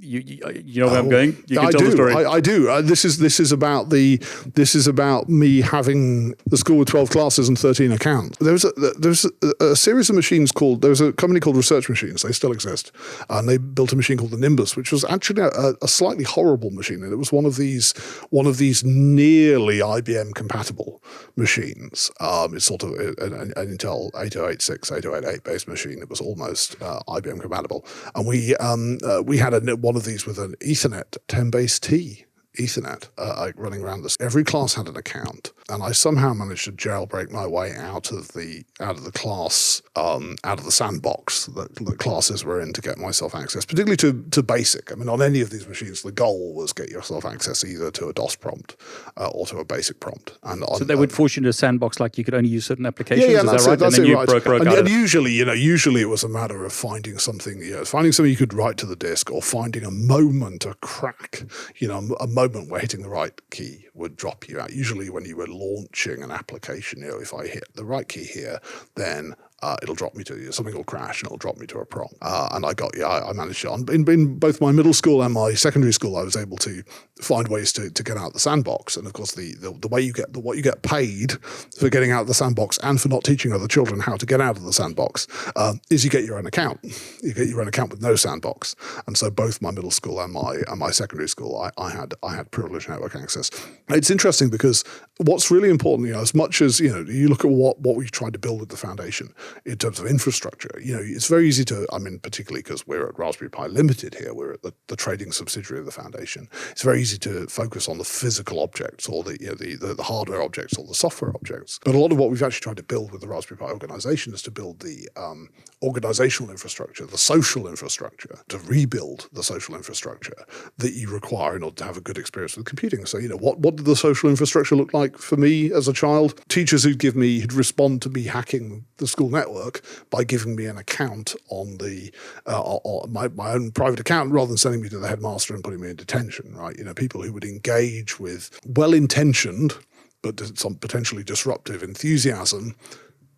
[0.00, 1.36] you, you, uh, you know where oh, I'm going.
[1.46, 1.86] You can I tell do.
[1.86, 2.14] the story.
[2.14, 2.68] I, I do.
[2.68, 4.16] Uh, this is this is about the
[4.54, 8.38] this is about me having the school with twelve classes and thirteen accounts.
[8.38, 11.40] There was a, there was a, a, series of machines called there was a company
[11.40, 12.22] called Research Machines.
[12.22, 12.92] They still exist,
[13.28, 16.70] and they built a machine called the Nimbus, which was actually a, a slightly horrible
[16.70, 17.02] machine.
[17.02, 17.92] And it was one of these
[18.30, 21.02] one of these nearly IBM compatible
[21.34, 22.10] machines.
[22.20, 25.98] Um, it's sort of an, an Intel 8086, 8088 based machine.
[26.00, 27.84] It was almost uh, IBM compatible,
[28.14, 31.80] and we um, uh, we had a one of these with an Ethernet 10 base
[31.80, 34.16] T Ethernet uh, running around this.
[34.20, 38.28] Every class had an account, and I somehow managed to jailbreak my way out of
[38.28, 42.72] the out of the class, um, out of the sandbox that the classes were in
[42.72, 44.90] to get myself access, particularly to, to basic.
[44.90, 48.08] I mean, on any of these machines, the goal was get yourself access either to
[48.08, 48.76] a DOS prompt
[49.16, 50.38] uh, or to a basic prompt.
[50.42, 52.66] And on, so they would force you into a sandbox, like you could only use
[52.66, 53.26] certain applications.
[53.26, 53.74] Yeah, yeah, that's that right?
[53.74, 54.26] It, that's and it, right.
[54.26, 57.60] broke, broke and, and usually, you know, usually it was a matter of finding something,
[57.60, 60.74] you know, finding something you could write to the disk or finding a moment, a
[60.74, 61.42] crack,
[61.76, 64.72] you know, a moment where hitting the right key would drop you out.
[64.72, 68.24] Usually, when you were launching an application, you know, if I hit the right key
[68.24, 68.60] here,
[68.94, 71.84] then uh, it'll drop me to something will crash and it'll drop me to a
[71.84, 72.08] prom.
[72.22, 73.68] Uh, and I got yeah, I, I managed it.
[73.68, 76.82] On, in, in both my middle school and my secondary school, I was able to
[77.20, 78.96] find ways to, to get out of the sandbox.
[78.96, 81.32] And of course, the, the, the way you get the what you get paid
[81.76, 84.40] for getting out of the sandbox and for not teaching other children how to get
[84.40, 86.78] out of the sandbox um, is you get your own account.
[87.22, 88.76] You get your own account with no sandbox.
[89.06, 92.14] And so both my middle school and my and my secondary school, I, I had
[92.22, 93.50] I had privileged network access.
[93.88, 94.84] It's interesting because
[95.16, 97.96] what's really important, you know, as much as you know, you look at what what
[97.96, 100.70] we tried to build with the foundation in terms of infrastructure.
[100.82, 101.86] You know, it's very easy to.
[101.92, 105.32] I mean, particularly because we're at Raspberry Pi Limited here, we're at the, the trading
[105.32, 106.48] subsidiary of the foundation.
[106.70, 109.94] It's very easy to focus on the physical objects or the you know the, the,
[109.94, 111.78] the hardware objects or the software objects.
[111.84, 114.34] But a lot of what we've actually tried to build with the Raspberry Pi organization
[114.34, 115.48] is to build the um,
[115.82, 120.44] organizational infrastructure, the social infrastructure, to rebuild the social infrastructure
[120.78, 123.06] that you require in order to have a good experience with computing.
[123.06, 125.92] So, you know, what, what did the social infrastructure look like for me as a
[125.92, 126.40] child?
[126.48, 130.66] Teachers who'd give me, who'd respond to me hacking the school network by giving me
[130.66, 132.12] an account on the,
[132.46, 135.64] uh, on my, my own private account rather than sending me to the headmaster and
[135.64, 136.76] putting me in detention, right?
[136.76, 139.74] You know, people who would engage with well intentioned,
[140.22, 142.74] but some potentially disruptive enthusiasm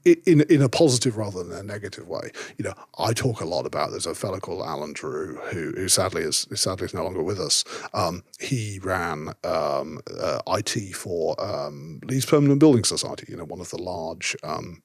[0.05, 2.31] in in a positive rather than a negative way.
[2.59, 3.91] You know, I talk a lot about.
[3.91, 7.39] There's a fellow called Alan Drew who, who sadly is sadly is no longer with
[7.39, 7.65] us.
[7.93, 13.27] Um, he ran um, uh, IT for um, Leeds Permanent Building Society.
[13.29, 14.83] You know, one of the large um,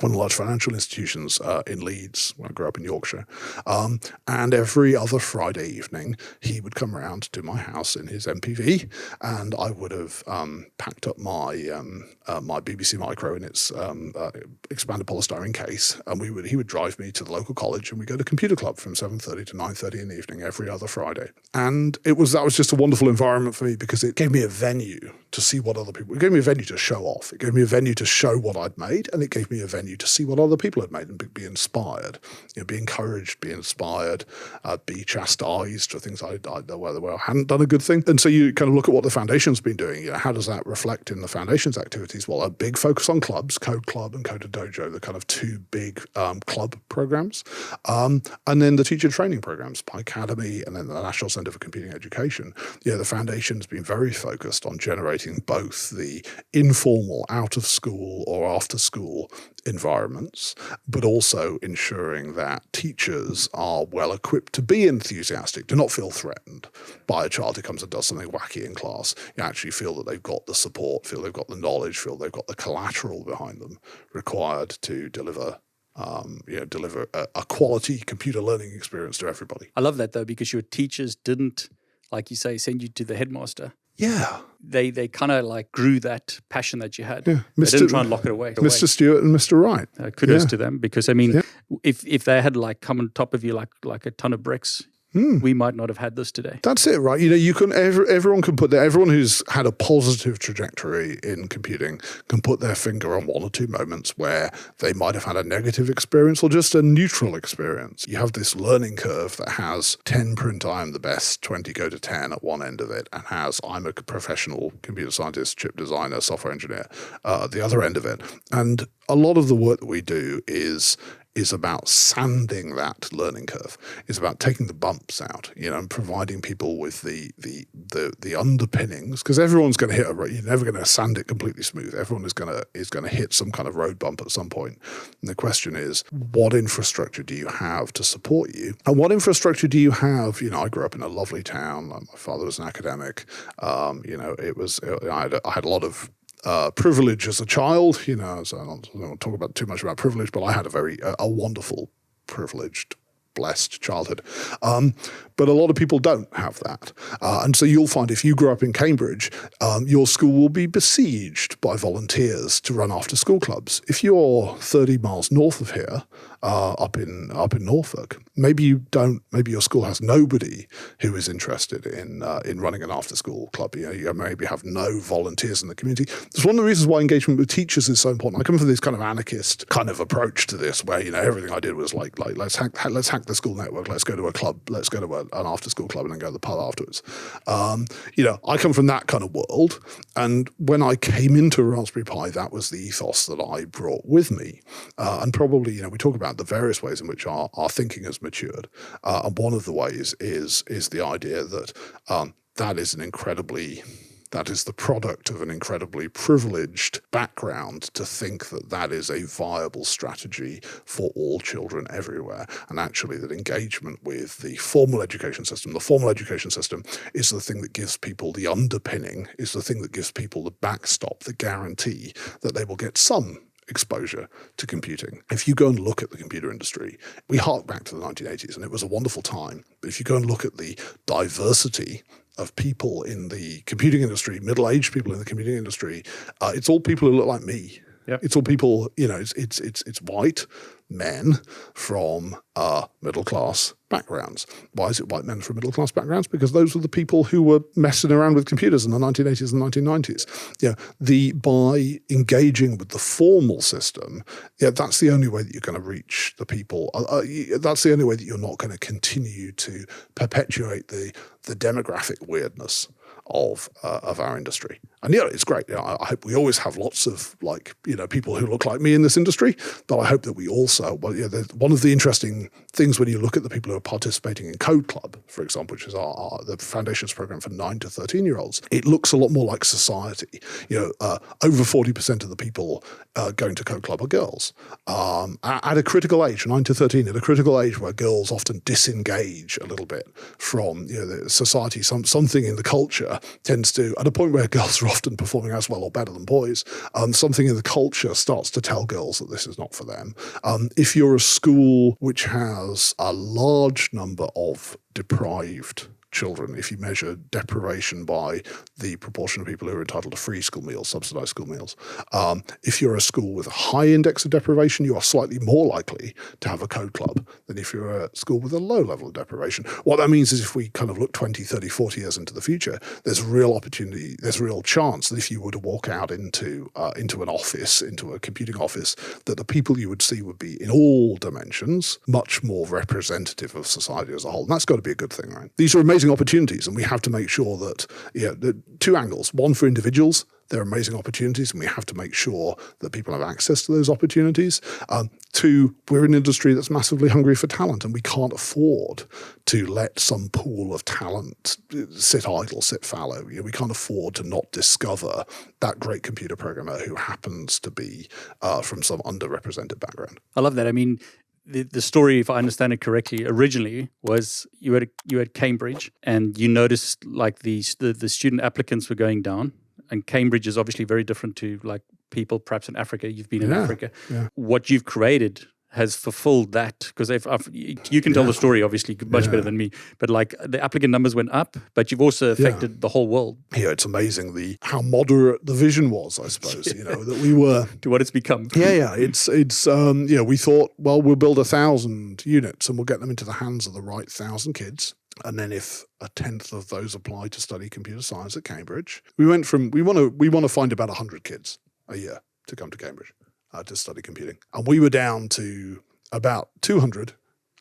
[0.00, 3.26] one of the large financial institutions uh, in Leeds, I grew up in Yorkshire.
[3.66, 8.26] Um, and every other Friday evening, he would come around to my house in his
[8.26, 8.90] MPV,
[9.22, 13.72] and I would have um, packed up my um, uh, my BBC Micro in its
[13.72, 14.30] um, uh,
[14.70, 17.98] expanded polystyrene case, and we would he would drive me to the local college, and
[17.98, 20.68] we go to computer club from seven thirty to nine thirty in the evening every
[20.68, 21.30] other Friday.
[21.54, 24.42] And it was that was just a wonderful environment for me because it gave me
[24.42, 26.14] a venue to see what other people.
[26.14, 27.32] It gave me a venue to show off.
[27.32, 29.66] It gave me a venue to show what I'd made, and it gave me a
[29.66, 32.18] venue to see what other people had made and be, inspired.
[32.54, 34.24] You know, be encouraged, be inspired,
[34.64, 38.02] uh, be chastised for things I, I where, where I hadn't done a good thing.
[38.06, 40.04] And so you kind of look at what the foundation's been doing.
[40.04, 42.26] You know, how does that reflect in the foundation's activities?
[42.26, 46.04] Well, a big focus on clubs, Code Club and CoderDojo, the kind of two big
[46.16, 47.44] um, club programs,
[47.84, 51.92] um, and then the teacher training programs, Picademy, and then the National Centre for Computing
[51.92, 52.54] Education.
[52.84, 58.48] Yeah, the foundation's been very focused on generating both the informal out of school or
[58.48, 59.30] after school
[59.76, 60.54] environments,
[60.88, 66.68] but also ensuring that teachers are well equipped to be enthusiastic, to not feel threatened
[67.06, 69.14] by a child who comes and does something wacky in class.
[69.36, 72.32] You actually feel that they've got the support, feel they've got the knowledge, feel they've
[72.40, 73.78] got the collateral behind them
[74.12, 75.58] required to deliver
[75.98, 79.70] um, you know, deliver a, a, quality computer learning experience to everybody.
[79.74, 81.70] I love that though, because your teachers didn't,
[82.12, 83.72] like you say, send you to the headmaster.
[83.96, 84.40] Yeah.
[84.68, 87.26] They they kind of like grew that passion that you had.
[87.26, 87.40] Yeah.
[87.56, 87.70] Mr.
[87.70, 88.54] They didn't try and lock it away.
[88.54, 88.88] Mr.
[88.88, 89.60] Stewart and Mr.
[89.60, 89.88] Wright.
[89.98, 90.48] Uh, kudos yeah.
[90.48, 91.42] to them because I mean, yeah.
[91.84, 94.42] if if they had like come on top of you like like a ton of
[94.42, 94.84] bricks,
[95.16, 95.38] Hmm.
[95.38, 96.60] we might not have had this today.
[96.62, 97.18] That's it, right?
[97.18, 101.18] You know, you can every, everyone can put their everyone who's had a positive trajectory
[101.22, 104.50] in computing can put their finger on one or two moments where
[104.80, 108.04] they might have had a negative experience or just a neutral experience.
[108.06, 111.98] You have this learning curve that has 10 print I'm the best, 20 go to
[111.98, 116.20] 10 at one end of it, and has I'm a professional computer scientist, chip designer,
[116.20, 116.86] software engineer
[117.24, 118.20] uh, at the other end of it.
[118.52, 120.98] And a lot of the work that we do is
[121.36, 123.76] is about sanding that learning curve.
[124.08, 128.12] It's about taking the bumps out, you know, and providing people with the the the,
[128.20, 131.62] the underpinnings because everyone's going to hit a you're never going to sand it completely
[131.62, 131.94] smooth.
[131.94, 134.48] Everyone is going to is going to hit some kind of road bump at some
[134.48, 134.78] point.
[135.20, 139.68] And the question is, what infrastructure do you have to support you, and what infrastructure
[139.68, 140.40] do you have?
[140.40, 141.88] You know, I grew up in a lovely town.
[141.88, 143.26] My father was an academic.
[143.58, 146.10] Um, you know, it was I had, I had a lot of
[146.44, 148.06] uh, privilege as a child.
[148.06, 150.52] You know, so I don't, I don't, talk about too much about privilege, but I
[150.52, 151.90] had a very a, a wonderful,
[152.26, 152.94] privileged,
[153.34, 154.22] blessed childhood.
[154.62, 154.94] Um,
[155.36, 156.92] but a lot of people don't have that.
[157.20, 160.48] Uh, and so you'll find if you grow up in Cambridge, um, your school will
[160.48, 163.82] be besieged by volunteers to run after school clubs.
[163.88, 166.04] If you're 30 miles north of here,
[166.42, 169.22] uh, up in up in Norfolk, maybe you don't.
[169.32, 170.68] Maybe your school has nobody
[171.00, 173.74] who is interested in uh, in running an after school club.
[173.74, 176.04] You, know, you maybe have no volunteers in the community.
[176.26, 178.40] It's one of the reasons why engagement with teachers is so important.
[178.40, 181.20] I come from this kind of anarchist kind of approach to this, where you know
[181.20, 184.14] everything I did was like like let's hack let's hack the school network, let's go
[184.14, 186.32] to a club, let's go to a an after school club and then go to
[186.32, 187.02] the pub afterwards.
[187.46, 189.80] Um, you know, I come from that kind of world.
[190.14, 194.30] And when I came into Raspberry Pi, that was the ethos that I brought with
[194.30, 194.60] me.
[194.98, 197.68] Uh, and probably, you know, we talk about the various ways in which our, our
[197.68, 198.68] thinking has matured.
[199.04, 201.72] Uh, and one of the ways is, is the idea that
[202.08, 203.82] um, that is an incredibly
[204.30, 209.26] That is the product of an incredibly privileged background to think that that is a
[209.26, 212.46] viable strategy for all children everywhere.
[212.68, 216.82] And actually, that engagement with the formal education system, the formal education system
[217.14, 220.50] is the thing that gives people the underpinning, is the thing that gives people the
[220.50, 222.12] backstop, the guarantee
[222.42, 225.22] that they will get some exposure to computing.
[225.30, 228.54] If you go and look at the computer industry, we hark back to the 1980s
[228.54, 229.64] and it was a wonderful time.
[229.80, 232.02] But if you go and look at the diversity
[232.38, 236.02] of people in the computing industry, middle aged people in the computing industry,
[236.40, 237.80] uh, it's all people who look like me.
[238.06, 238.22] Yep.
[238.22, 240.46] It's all people, you know, it's it's it's it's white
[240.88, 241.34] men
[241.74, 244.46] from uh, middle class backgrounds.
[244.72, 246.26] Why is it white men from middle class backgrounds?
[246.26, 249.62] Because those were the people who were messing around with computers in the 1980s and
[249.62, 250.26] 1990s.
[250.60, 254.24] Yeah, the by engaging with the formal system,
[254.60, 256.90] yeah, that's the only way that you're going to reach the people.
[256.94, 257.22] Uh, uh,
[257.60, 261.12] that's the only way that you're not going to continue to perpetuate the
[261.44, 262.88] the demographic weirdness
[263.26, 264.80] of uh, of our industry.
[265.02, 265.68] And yeah, it's great.
[265.68, 268.64] You know, I, hope we always have lots of like you know people who look
[268.64, 269.56] like me in this industry,
[269.86, 273.18] but I hope that we also well, yeah, one of the interesting things when you
[273.18, 276.14] look at the people who are participating in Code Club, for example, which is our,
[276.14, 279.44] our the foundations program for nine to thirteen year olds, it looks a lot more
[279.44, 280.40] like society.
[280.68, 282.82] You know, uh, over forty percent of the people
[283.16, 284.52] uh, going to Code Club are girls
[284.86, 288.62] um, at a critical age, nine to thirteen, at a critical age where girls often
[288.64, 291.82] disengage a little bit from you know society.
[291.82, 295.52] Some something in the culture tends to, at a point where girls are often performing
[295.52, 299.18] as well or better than boys, um, something in the culture starts to tell girls
[299.18, 300.14] that this is not for them.
[300.44, 306.78] Um, if you're a school which has a large number of deprived children if you
[306.78, 308.40] measure deprivation by
[308.78, 311.76] the proportion of people who are entitled to free school meals, subsidized school meals.
[312.12, 315.66] Um, if you're a school with a high index of deprivation, you are slightly more
[315.66, 319.08] likely to have a code club than if you're a school with a low level
[319.08, 319.64] of deprivation.
[319.84, 322.40] What that means is if we kind of look 20, 30, 40 years into the
[322.40, 326.70] future, there's real opportunity, there's real chance that if you were to walk out into
[326.74, 330.38] uh, into an office, into a computing office, that the people you would see would
[330.38, 334.42] be in all dimensions much more representative of society as a whole.
[334.42, 335.50] And that's got to be a good thing, right?
[335.56, 338.96] These are amazing amazing opportunities, and we have to make sure that yeah, the two
[338.96, 343.12] angles: one for individuals, they're amazing opportunities, and we have to make sure that people
[343.12, 344.60] have access to those opportunities.
[344.88, 349.04] Um, two, we're an industry that's massively hungry for talent, and we can't afford
[349.46, 351.56] to let some pool of talent
[351.90, 353.26] sit idle, sit fallow.
[353.28, 355.24] You know, we can't afford to not discover
[355.60, 358.08] that great computer programmer who happens to be
[358.42, 360.18] uh, from some underrepresented background.
[360.36, 360.66] I love that.
[360.66, 361.00] I mean,
[361.46, 365.92] the, the story, if I understand it correctly, originally was you had you had Cambridge
[366.02, 369.52] and you noticed like the, the the student applicants were going down,
[369.90, 373.10] and Cambridge is obviously very different to like people perhaps in Africa.
[373.10, 373.90] You've been in yeah, Africa.
[374.10, 374.28] Yeah.
[374.34, 377.10] What you've created has fulfilled that because
[377.52, 378.28] you can tell yeah.
[378.28, 379.30] the story obviously much yeah.
[379.30, 382.76] better than me but like the applicant numbers went up but you've also affected yeah.
[382.80, 386.82] the whole world yeah it's amazing the how moderate the vision was i suppose you
[386.82, 390.24] know that we were to what it's become yeah yeah it's it's um you know
[390.24, 393.66] we thought well we'll build a thousand units and we'll get them into the hands
[393.66, 397.68] of the right thousand kids and then if a tenth of those apply to study
[397.68, 400.88] computer science at cambridge we went from we want to we want to find about
[400.88, 401.58] 100 kids
[401.88, 403.12] a year to come to cambridge
[403.56, 404.38] uh, to study computing.
[404.54, 407.14] And we were down to about 200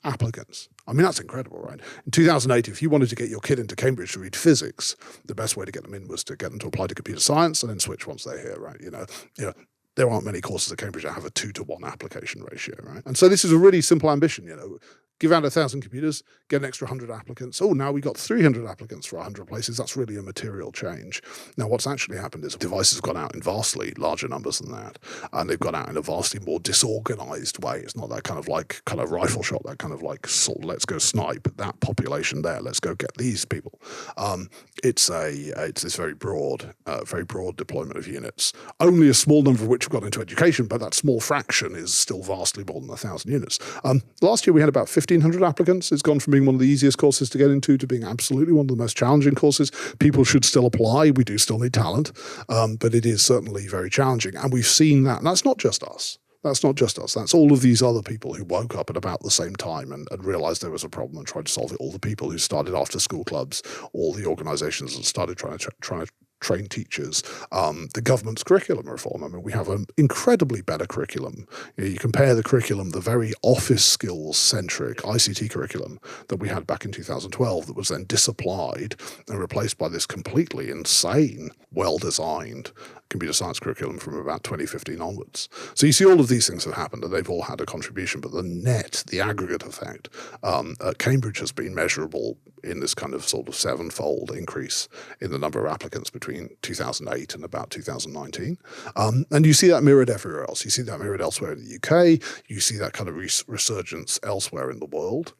[0.03, 0.69] applicants.
[0.87, 1.79] I mean, that's incredible, right?
[2.05, 5.33] In 2008, if you wanted to get your kid into Cambridge to read physics, the
[5.33, 7.63] best way to get them in was to get them to apply to computer science
[7.63, 8.79] and then switch once they're here, right?
[8.79, 9.05] You know,
[9.37, 9.53] you know,
[9.95, 13.01] there aren't many courses at Cambridge that have a two to one application ratio, right?
[13.05, 14.77] And so this is a really simple ambition, you know
[15.19, 17.61] give out a thousand computers, get an extra 100 applicants.
[17.61, 19.77] Oh, now we've got 300 applicants for 100 places.
[19.77, 21.21] That's really a material change.
[21.57, 24.99] Now, what's actually happened is devices have gone out in vastly larger numbers than that.
[25.33, 27.79] And they've gone out in a vastly more disorganized way.
[27.79, 30.59] It's not that kind of like kind of rifle shot, that kind of like sort
[30.59, 32.61] of, let's go snipe that population there.
[32.61, 33.79] Let's go get these people.
[34.17, 34.49] Um,
[34.83, 35.31] it's a
[35.65, 38.53] it's this very broad, uh, very broad deployment of units.
[38.79, 41.93] Only a small number of which have got into education, but that small fraction is
[41.93, 43.59] still vastly more than a thousand units.
[43.83, 45.91] Um, last year we had about 50 1,500 applicants.
[45.91, 48.53] It's gone from being one of the easiest courses to get into to being absolutely
[48.53, 49.71] one of the most challenging courses.
[49.99, 51.11] People should still apply.
[51.11, 52.11] We do still need talent,
[52.49, 54.35] um, but it is certainly very challenging.
[54.35, 55.19] And we've seen that.
[55.19, 56.17] And that's not just us.
[56.45, 57.15] That's not just us.
[57.15, 60.07] That's all of these other people who woke up at about the same time and,
[60.11, 61.77] and, realized there was a problem and tried to solve it.
[61.79, 63.63] All the people who started after school clubs,
[63.93, 68.87] all the organizations that started trying to, trying to train teachers, um, the government's curriculum
[68.87, 69.23] reform.
[69.23, 71.47] I mean, we have an incredibly better curriculum.
[71.77, 76.49] You, know, you compare the curriculum, the very office skills centric ICT curriculum that we
[76.49, 78.95] had back in 2012, that was then disapplied
[79.27, 82.71] and replaced by this completely insane, well designed
[83.09, 85.47] computer science curriculum from about 2015 onwards.
[85.73, 88.21] So you see all of these things have happened and they've all had a contribution,
[88.21, 90.09] but the net, the aggregate effect
[90.43, 94.87] um, at Cambridge has been measurable in this kind of sort of sevenfold increase
[95.21, 98.57] in the number of applicants between 2008 and about 2019.
[98.95, 100.65] Um, and you see that mirrored everywhere else.
[100.65, 102.21] You see that mirrored elsewhere in the UK.
[102.47, 105.33] You see that kind of res- resurgence elsewhere in the world.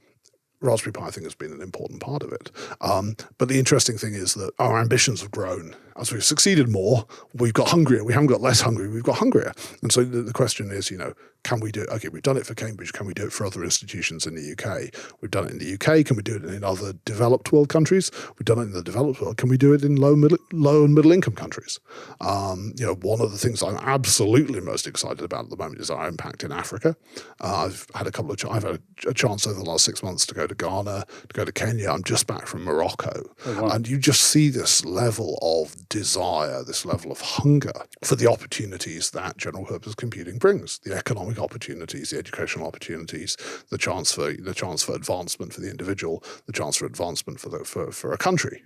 [0.62, 2.52] Raspberry Pi, I think, has been an important part of it.
[2.82, 7.06] Um, but the interesting thing is that our ambitions have grown as we've succeeded more,
[7.34, 8.04] we've got hungrier.
[8.04, 9.54] We haven't got less hungry, we've got hungrier.
[9.82, 11.90] And so the, the, question is, you know, can we do it?
[11.90, 12.92] Okay, we've done it for Cambridge.
[12.92, 14.94] Can we do it for other institutions in the UK?
[15.22, 16.06] We've done it in the UK.
[16.06, 18.12] Can we do it in other developed world countries?
[18.38, 19.38] We've done it in the developed world.
[19.38, 21.80] Can we do it in low, middle, low and middle income countries?
[22.20, 25.80] Um, you know, one of the things I'm absolutely most excited about at the moment
[25.80, 26.98] is our impact in Africa.
[27.40, 29.86] Uh, I've had a couple of, ch- I've had a, a, chance over the last
[29.86, 31.90] six months to go to Ghana, to go to Kenya.
[31.90, 33.70] I'm just back from Morocco, oh, wow.
[33.70, 37.74] and you just see this level of desire, this level of hunger
[38.04, 43.38] for the opportunities that general purpose computing brings, the economic opportunities, the educational opportunities,
[43.70, 47.50] the chance for the chance for advancement for the individual, the chance for advancement for
[47.50, 48.64] the, for, for a country.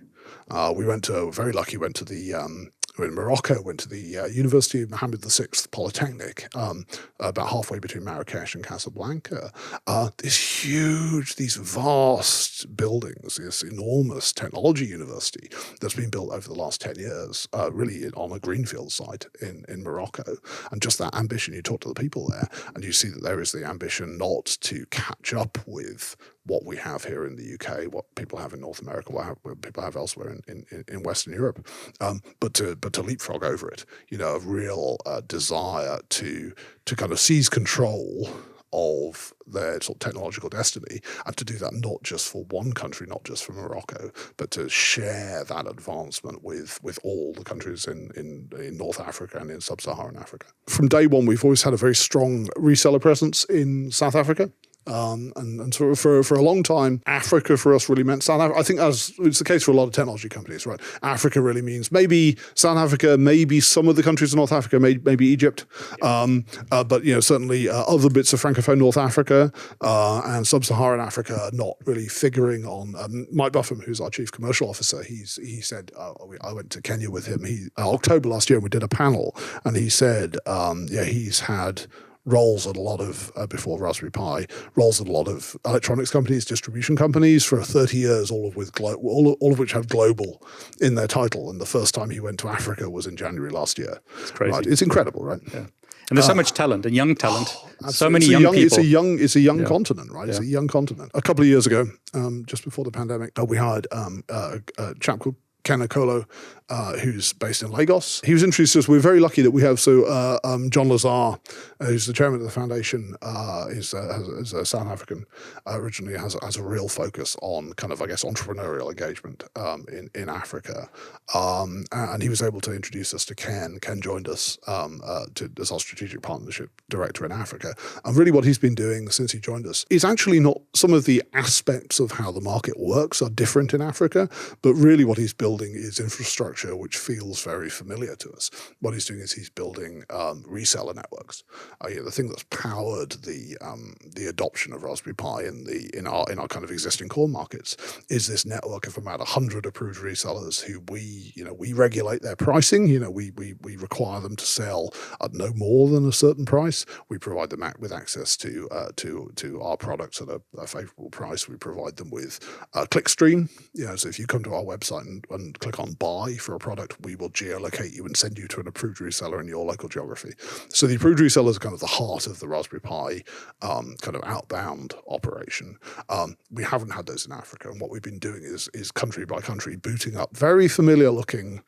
[0.50, 2.70] Uh, we went to very lucky went to the um,
[3.02, 6.86] in Morocco, went to the uh, University of Mohammed VI Polytechnic, um,
[7.18, 9.52] about halfway between Marrakesh and Casablanca.
[9.86, 16.54] Uh, this huge, these vast buildings, this enormous technology university that's been built over the
[16.54, 20.36] last 10 years, uh, really on a greenfield site in, in Morocco.
[20.70, 23.40] And just that ambition, you talk to the people there, and you see that there
[23.40, 26.16] is the ambition not to catch up with
[26.46, 29.38] what we have here in the UK, what people have in North America, what, have,
[29.42, 31.66] what people have elsewhere in, in, in Western Europe,
[32.00, 33.84] um, but to but to leapfrog over it.
[34.08, 36.52] You know, a real uh, desire to
[36.86, 38.28] to kind of seize control
[38.72, 43.06] of their sort of technological destiny, and to do that not just for one country,
[43.06, 48.10] not just for Morocco, but to share that advancement with with all the countries in
[48.16, 50.46] in, in North Africa and in sub-Saharan Africa.
[50.68, 54.50] From day one, we've always had a very strong reseller presence in South Africa.
[54.86, 58.40] Um, and, and so for, for a long time, Africa for us really meant South
[58.40, 58.58] Africa.
[58.58, 60.80] I think as it's the case for a lot of technology companies, right?
[61.02, 65.00] Africa really means maybe South Africa, maybe some of the countries in North Africa, maybe,
[65.04, 65.66] maybe Egypt,
[66.02, 70.46] um, uh, but you know certainly uh, other bits of Francophone North Africa uh, and
[70.46, 72.94] Sub-Saharan Africa not really figuring on.
[72.96, 76.82] Um, Mike Buffham, who's our chief commercial officer, he's he said uh, I went to
[76.82, 77.44] Kenya with him.
[77.44, 81.04] He uh, October last year, and we did a panel, and he said, um, yeah,
[81.04, 81.86] he's had
[82.30, 86.10] roles at a lot of, uh, before Raspberry Pi, roles at a lot of electronics
[86.10, 89.88] companies, distribution companies for 30 years, all of, with glo- all, all of which have
[89.88, 90.42] global
[90.80, 91.50] in their title.
[91.50, 94.00] And the first time he went to Africa was in January last year.
[94.20, 94.52] It's crazy.
[94.52, 94.66] Right?
[94.66, 95.40] It's incredible, right?
[95.52, 95.66] Yeah.
[96.10, 97.56] And there's uh, so much talent and young talent.
[97.84, 98.66] Oh, so many young, young, people.
[98.66, 99.66] It's a young, it's a young yeah.
[99.66, 100.26] continent, right?
[100.26, 100.34] Yeah.
[100.34, 101.12] It's a young continent.
[101.14, 104.58] A couple of years ago, um, just before the pandemic, uh, we hired um, uh,
[104.76, 106.26] a chap called Ken Okolo,
[106.70, 108.20] uh, who's based in Lagos.
[108.24, 108.88] He was introduced to us.
[108.88, 111.38] We're very lucky that we have so uh, um, John Lazar, uh,
[111.80, 115.26] who's the chairman of the foundation, uh, is, uh, is, a South African
[115.66, 119.84] uh, originally has, has a real focus on kind of I guess entrepreneurial engagement um,
[119.90, 120.88] in in Africa,
[121.34, 123.78] um, and he was able to introduce us to Ken.
[123.80, 125.00] Ken joined us um,
[125.34, 129.32] to, as our strategic partnership director in Africa, and really what he's been doing since
[129.32, 133.20] he joined us is actually not some of the aspects of how the market works
[133.20, 134.28] are different in Africa,
[134.62, 138.52] but really what he's building is infrastructure which feels very familiar to us.
[138.78, 141.42] What he's doing is he's building um, reseller networks.
[141.80, 146.06] Uh, the thing that's powered the um, the adoption of Raspberry Pi in the in
[146.06, 147.76] our in our kind of existing core markets
[148.08, 152.36] is this network of about hundred approved resellers who we you know we regulate their
[152.36, 152.86] pricing.
[152.86, 156.44] You know we we we require them to sell at no more than a certain
[156.44, 156.86] price.
[157.08, 161.10] We provide them with access to uh, to to our products at a, a favorable
[161.10, 161.48] price.
[161.48, 162.38] We provide them with
[162.72, 163.50] a clickstream.
[163.74, 166.54] You know, so if you come to our website and, and click on buy for
[166.54, 169.64] a product, we will geolocate you and send you to an approved reseller in your
[169.64, 170.32] local geography.
[170.68, 173.22] So the approved resellers are kind of the heart of the Raspberry Pi
[173.62, 175.76] um, kind of outbound operation.
[176.08, 179.24] Um, we haven't had those in Africa, and what we've been doing is is country
[179.24, 181.62] by country booting up very familiar looking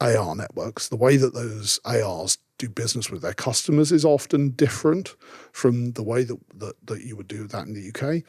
[0.00, 0.88] AR networks.
[0.88, 5.16] The way that those ARs do business with their customers is often different
[5.52, 8.24] from the way that, that, that you would do that in the UK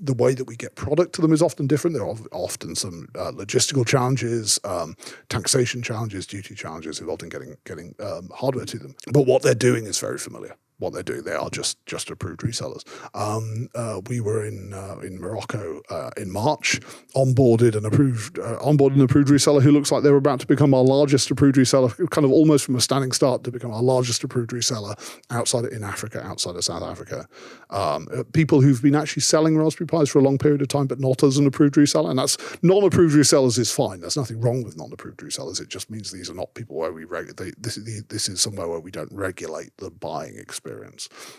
[0.00, 1.94] the way that we get product to them is often different.
[1.94, 4.96] There are often some uh, logistical challenges, um,
[5.28, 8.94] taxation challenges, duty challenges involved in getting getting um, hardware to them.
[9.12, 10.56] But what they're doing is very familiar.
[10.78, 11.22] What they're doing.
[11.22, 12.84] They are just just approved resellers.
[13.14, 16.80] Um, uh, we were in uh, in Morocco uh, in March,
[17.14, 20.72] onboarded an approved uh, onboarded an approved reseller who looks like they're about to become
[20.74, 24.22] our largest approved reseller, kind of almost from a standing start to become our largest
[24.24, 24.94] approved reseller
[25.30, 27.26] outside of, in Africa, outside of South Africa.
[27.70, 30.86] Um, uh, people who've been actually selling Raspberry Pis for a long period of time,
[30.86, 34.00] but not as an approved reseller, and that's non-approved resellers is fine.
[34.00, 35.60] There's nothing wrong with non-approved resellers.
[35.60, 37.76] It just means these are not people where we reg- they, this,
[38.08, 40.67] this is somewhere where we don't regulate the buying experience.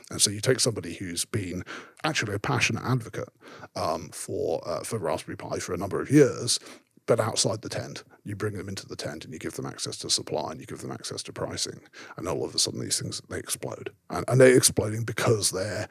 [0.10, 1.64] And so you take somebody who's been
[2.04, 3.30] actually a passionate advocate
[3.76, 6.60] um, for uh, for Raspberry Pi for a number of years,
[7.06, 8.04] but outside the tent.
[8.24, 10.68] You bring them into the tent and you give them access to supply and you
[10.68, 11.80] give them access to pricing.
[12.18, 15.88] And all of a sudden, these things they explode, and, and they're exploding because they're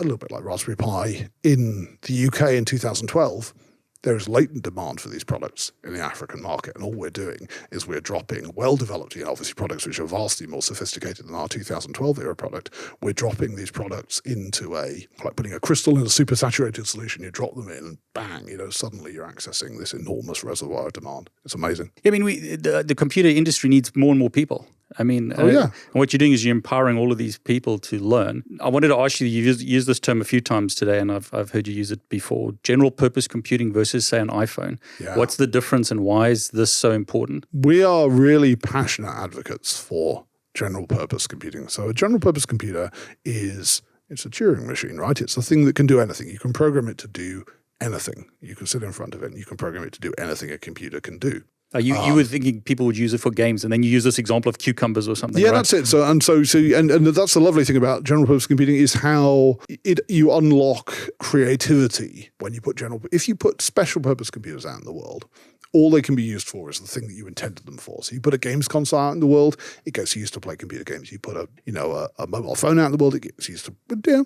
[0.00, 3.54] a little bit like Raspberry Pi in the UK in 2012
[4.02, 7.48] there is latent demand for these products in the African market, and all we're doing
[7.72, 11.48] is we're dropping well-developed, you know, obviously products which are vastly more sophisticated than our
[11.48, 12.70] 2012 era product.
[13.02, 17.24] We're dropping these products into a like putting a crystal in a super saturated solution.
[17.24, 20.92] You drop them in, and bang, you know, suddenly you're accessing this enormous reservoir of
[20.92, 21.30] demand.
[21.44, 21.90] It's amazing.
[22.04, 24.66] I mean, we the, the computer industry needs more and more people.
[24.98, 25.58] I mean, oh, yeah.
[25.58, 28.42] Uh, and what you're doing is you're empowering all of these people to learn.
[28.60, 31.12] I wanted to ask you, you've used, used, this term a few times today, and
[31.12, 34.78] I've, I've heard you use it before general purpose computing versus, say, an iPhone.
[35.00, 35.16] Yeah.
[35.16, 37.46] What's the difference and why is this so important?
[37.52, 40.24] We are really passionate advocates for
[40.54, 41.68] general purpose computing.
[41.68, 42.90] So, a general purpose computer
[43.24, 45.20] is it's a Turing machine, right?
[45.20, 46.28] It's a thing that can do anything.
[46.28, 47.44] You can program it to do
[47.80, 48.26] anything.
[48.40, 50.50] You can sit in front of it and you can program it to do anything
[50.50, 51.42] a computer can do.
[51.74, 53.90] Uh, you, um, you were thinking people would use it for games, and then you
[53.90, 55.42] use this example of cucumbers or something.
[55.42, 55.56] Yeah, right?
[55.56, 55.86] that's it.
[55.86, 58.94] So and so so and, and that's the lovely thing about general purpose computing is
[58.94, 63.02] how it you unlock creativity when you put general.
[63.12, 65.28] If you put special purpose computers out in the world,
[65.74, 68.02] all they can be used for is the thing that you intended them for.
[68.02, 70.56] So you put a games console out in the world, it gets used to play
[70.56, 71.12] computer games.
[71.12, 73.46] You put a you know a, a mobile phone out in the world, it gets
[73.46, 73.74] used to
[74.06, 74.22] yeah,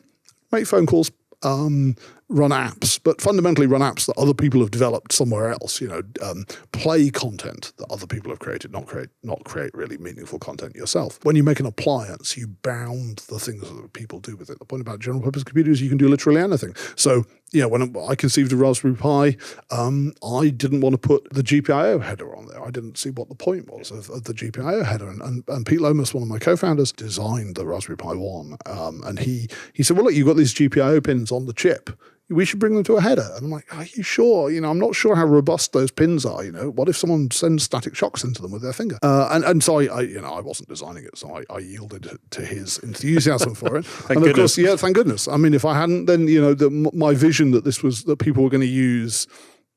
[0.52, 1.10] make phone calls,
[1.42, 1.96] um,
[2.32, 5.80] run apps, but fundamentally run apps that other people have developed somewhere else.
[5.80, 9.98] You know, um, play content that other people have created, not create not create really
[9.98, 11.18] meaningful content yourself.
[11.22, 14.58] When you make an appliance, you bound the things that people do with it.
[14.58, 16.74] The point about general purpose computers, you can do literally anything.
[16.96, 19.36] So yeah, when I conceived of Raspberry Pi,
[19.70, 22.64] um, I didn't want to put the GPIO header on there.
[22.64, 25.08] I didn't see what the point was of, of the GPIO header.
[25.08, 29.02] And, and, and, Pete Lomas, one of my co-founders, designed the Raspberry Pi One, um,
[29.04, 31.90] and he he said, "Well, look, you've got these GPIO pins on the chip."
[32.32, 33.28] We should bring them to a header.
[33.36, 34.50] And I'm like, are you sure?
[34.50, 36.44] You know, I'm not sure how robust those pins are.
[36.44, 38.98] You know, what if someone sends static shocks into them with their finger?
[39.02, 41.58] Uh, and and so I, I, you know, I wasn't designing it, so I, I
[41.58, 43.84] yielded to his enthusiasm for it.
[43.86, 44.56] thank and of goodness.
[44.56, 45.28] course, yeah, thank goodness.
[45.28, 48.18] I mean, if I hadn't, then you know, the, my vision that this was that
[48.18, 49.26] people were going to use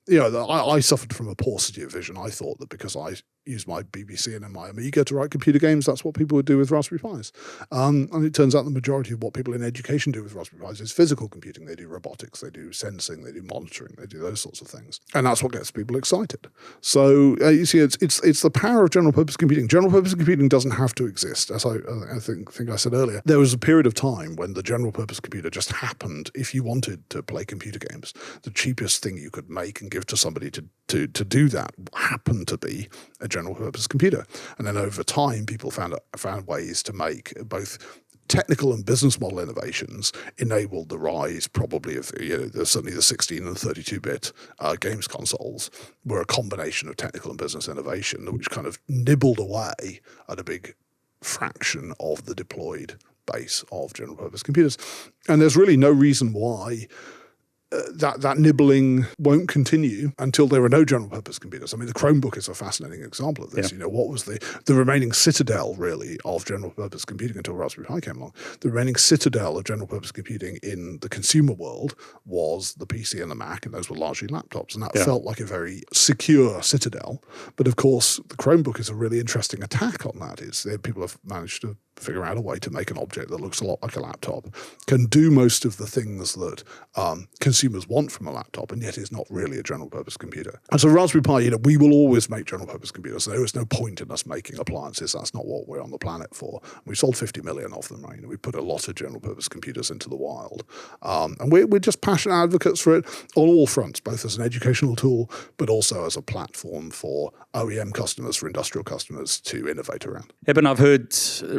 [0.08, 2.16] you know, I, I, suffered from a paucity of vision.
[2.16, 3.16] I thought that because I
[3.46, 6.58] used my BBC and my Amiga to write computer games, that's what people would do
[6.58, 7.32] with Raspberry Pis.
[7.72, 10.68] Um, and it turns out the majority of what people in education do with Raspberry
[10.68, 11.66] Pis is physical computing.
[11.66, 15.00] They do robotics, they do sensing, they do monitoring, they do those sorts of things.
[15.14, 16.48] And that's what gets people excited.
[16.82, 19.68] So uh, you see, it's, it's, it's the power of general purpose computing.
[19.68, 21.52] General purpose computing doesn't have to exist.
[21.52, 21.76] As I,
[22.14, 24.92] I think, think I said earlier, there was a period of time when the general
[24.92, 28.14] purpose computer just happened if you wanted to play computer games.
[28.44, 31.74] The cheapest thing you could make and give to somebody to, to, to do that
[31.96, 32.88] happened to be
[33.20, 34.26] a general purpose computer.
[34.58, 37.78] And then over time, people found, found ways to make both
[38.28, 43.02] technical and business model innovations enabled the rise probably of you know the, certainly the
[43.02, 45.70] 16 and 32 bit uh, games consoles
[46.04, 50.44] were a combination of technical and business innovation which kind of nibbled away at a
[50.44, 50.74] big
[51.22, 52.96] fraction of the deployed
[53.32, 54.76] base of general purpose computers
[55.28, 56.88] and there's really no reason why
[57.76, 61.74] uh, that that nibbling won't continue until there are no general purpose computers.
[61.74, 63.72] I mean, the Chromebook is a fascinating example of this.
[63.72, 63.76] Yeah.
[63.76, 67.88] You know, what was the the remaining citadel really of general purpose computing until Raspberry
[67.88, 68.34] Pi came along?
[68.62, 71.96] The remaining citadel of general purpose computing in the consumer world
[72.26, 75.06] was the PC and the Mac, and those were largely laptops, and that yeah.
[75.06, 77.22] felt like a very secure citadel.
[77.56, 80.42] But of course, the Chromebook is a really interesting attack on that.
[80.42, 83.62] Is people have managed to figure out a way to make an object that looks
[83.62, 84.48] a lot like a laptop,
[84.88, 86.64] can do most of the things that
[86.96, 90.60] um, consumers want from a laptop, and yet it's not really a general purpose computer.
[90.72, 93.26] And so Raspberry Pi, you know, we will always make general purpose computers.
[93.26, 95.14] There is no point in us making appliances.
[95.14, 96.62] That's not what we're on the planet for.
[96.86, 98.18] We sold 50 million of them, right?
[98.18, 100.64] You know, we put a lot of general purpose computers into the wild.
[101.02, 103.06] Um, and we're, we're just passionate advocates for it
[103.36, 107.94] on all fronts, both as an educational tool, but also as a platform for OEM
[107.94, 110.34] customers, for industrial customers to innovate around.
[110.48, 111.14] Eben, I've heard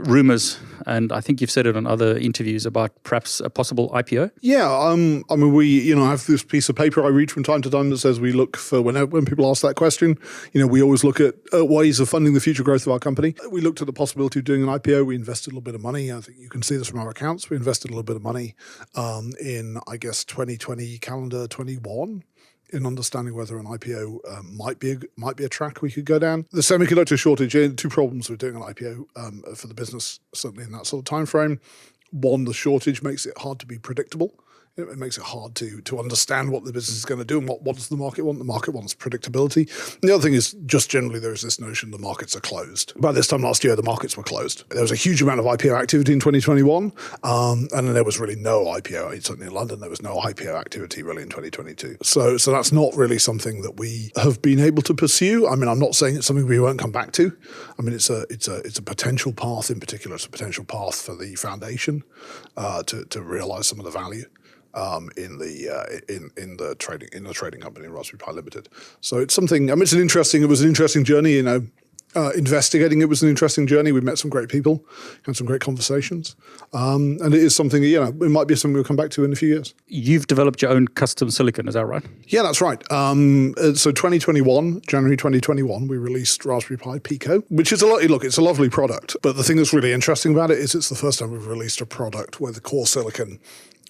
[0.07, 3.91] rumors rumors, and I think you've said it on other interviews about perhaps a possible
[3.91, 4.31] IPO.
[4.41, 7.43] Yeah, um, I mean, we you know have this piece of paper I read from
[7.43, 10.19] time to time that says we look for when when people ask that question,
[10.53, 12.99] you know, we always look at uh, ways of funding the future growth of our
[12.99, 13.35] company.
[13.51, 15.07] We looked at the possibility of doing an IPO.
[15.07, 16.13] We invested a little bit of money.
[16.13, 17.51] I think you can see this from our accounts.
[17.51, 18.55] We invested a little bit of money
[18.95, 22.25] um, in, I guess, 2020 calendar 21
[22.71, 26.05] in understanding whether an IPO um, might be a, might be a track we could
[26.05, 26.47] go down.
[26.51, 30.73] The semiconductor shortage, two problems with doing an IPO um, for the business, certainly in
[30.73, 31.61] that sort of time frame.
[32.11, 34.35] One, the shortage makes it hard to be predictable
[34.77, 37.49] it makes it hard to to understand what the business is going to do and
[37.49, 38.39] what, what does the market want.
[38.39, 39.69] The market wants predictability.
[39.95, 42.93] And the other thing is just generally there is this notion the markets are closed.
[43.01, 44.65] By this time last year, the markets were closed.
[44.71, 48.37] There was a huge amount of IPO activity in 2021, um, and there was really
[48.37, 49.15] no IPO.
[49.25, 51.97] Certainly in London, there was no IPO activity really in 2022.
[52.03, 55.49] So so that's not really something that we have been able to pursue.
[55.49, 57.35] I mean, I'm not saying it's something we won't come back to.
[57.79, 60.17] I mean, it's a it's a it's a potential path in particular.
[60.17, 62.05] It's a potential path for the foundation
[62.59, 64.27] uh, to to realize some of the value
[64.77, 68.69] um, in the uh, in in the trading in the trading company Raspberry Pi Limited.
[69.01, 69.71] So it's something.
[69.71, 70.43] I mean, it's an interesting.
[70.43, 71.33] It was an interesting journey.
[71.33, 71.67] You know,
[72.17, 73.93] uh, investigating it was an interesting journey.
[73.93, 74.85] We met some great people,
[75.25, 76.35] had some great conversations,
[76.73, 79.25] um, and it is something you know it might be something we'll come back to
[79.25, 79.75] in a few years.
[79.87, 82.05] You've developed your own custom silicon, is that right?
[82.27, 82.81] Yeah, that's right.
[82.91, 88.03] Um, uh, so 2021, January 2021, we released Raspberry Pi Pico, which is a lot.
[88.05, 90.89] Look, it's a lovely product, but the thing that's really interesting about it is it's
[90.89, 93.39] the first time we've released a product where the core silicon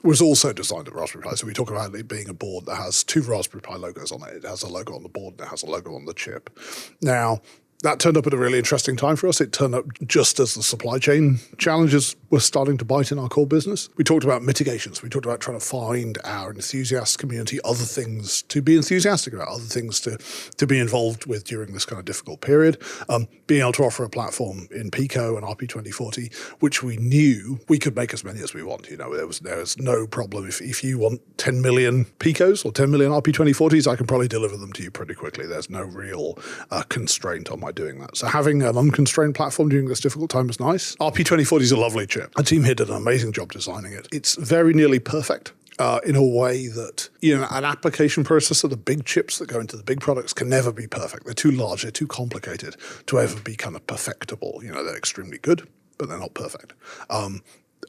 [0.02, 1.34] was also designed at Raspberry Pi.
[1.34, 4.22] So we talk about it being a board that has two Raspberry Pi logos on
[4.28, 4.36] it.
[4.36, 6.58] It has a logo on the board and it has a logo on the chip.
[7.00, 7.40] Now,
[7.82, 9.40] that turned up at a really interesting time for us.
[9.40, 13.28] It turned up just as the supply chain challenges were starting to bite in our
[13.28, 13.88] core business.
[13.96, 15.02] We talked about mitigations.
[15.02, 19.48] We talked about trying to find our enthusiast community other things to be enthusiastic about,
[19.48, 20.18] other things to,
[20.56, 22.78] to be involved with during this kind of difficult period.
[23.08, 27.78] Um, being able to offer a platform in Pico and RP2040, which we knew we
[27.78, 28.90] could make as many as we want.
[28.90, 30.48] You know, there was there was no problem.
[30.48, 34.56] If, if you want 10 million Picos or 10 million RP2040s, I can probably deliver
[34.56, 35.46] them to you pretty quickly.
[35.46, 36.38] There's no real
[36.70, 38.16] uh, constraint on my doing that.
[38.16, 40.96] So having an unconstrained platform during this difficult time is nice.
[40.96, 42.32] RP2040 is a lovely chip.
[42.36, 44.08] A team here did an amazing job designing it.
[44.10, 45.52] It's very nearly perfect.
[45.78, 49.60] Uh, in a way that you know an application processor, the big chips that go
[49.60, 51.26] into the big products can never be perfect.
[51.26, 52.76] They're too large, they're too complicated
[53.08, 54.60] to ever be kind of perfectible.
[54.62, 55.68] You know, they're extremely good,
[55.98, 56.72] but they're not perfect.
[57.10, 57.42] Um,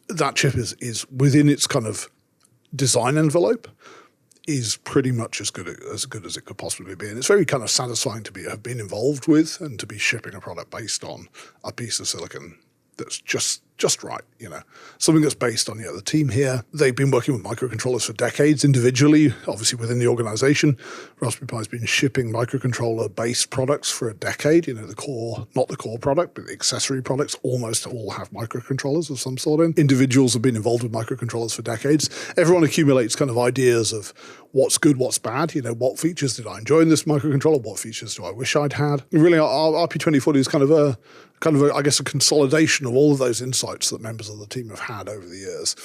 [0.10, 2.10] that chip is is within its kind of
[2.76, 3.70] design envelope
[4.48, 7.45] is pretty much as good as good as it could possibly be, and it's very
[7.45, 10.72] kind of satisfying to be have been involved with and to be shipping a product
[10.72, 11.28] based on
[11.64, 12.58] a piece of silicon
[12.98, 14.62] that's just just right, you know,
[14.98, 16.64] something that's based on you know the team here.
[16.74, 20.78] They've been working with microcontrollers for decades individually, obviously within the organization.
[21.20, 24.68] Raspberry Pi has been shipping microcontroller-based products for a decade.
[24.68, 28.32] You know, the core, not the core product, but the accessory products almost all have
[28.32, 29.74] microcontrollers of some sort in.
[29.78, 32.10] Individuals have been involved with microcontrollers for decades.
[32.36, 34.14] Everyone accumulates kind of ideas of
[34.58, 35.53] what's good, what's bad.
[35.53, 37.62] You know, what features did I enjoy in this microcontroller?
[37.62, 39.03] What features do I wish I'd had?
[39.12, 40.97] Really, our RP2040 is kind of a
[41.39, 44.39] kind of, a, I guess, a consolidation of all of those insights that members of
[44.39, 45.76] the team have had over the years.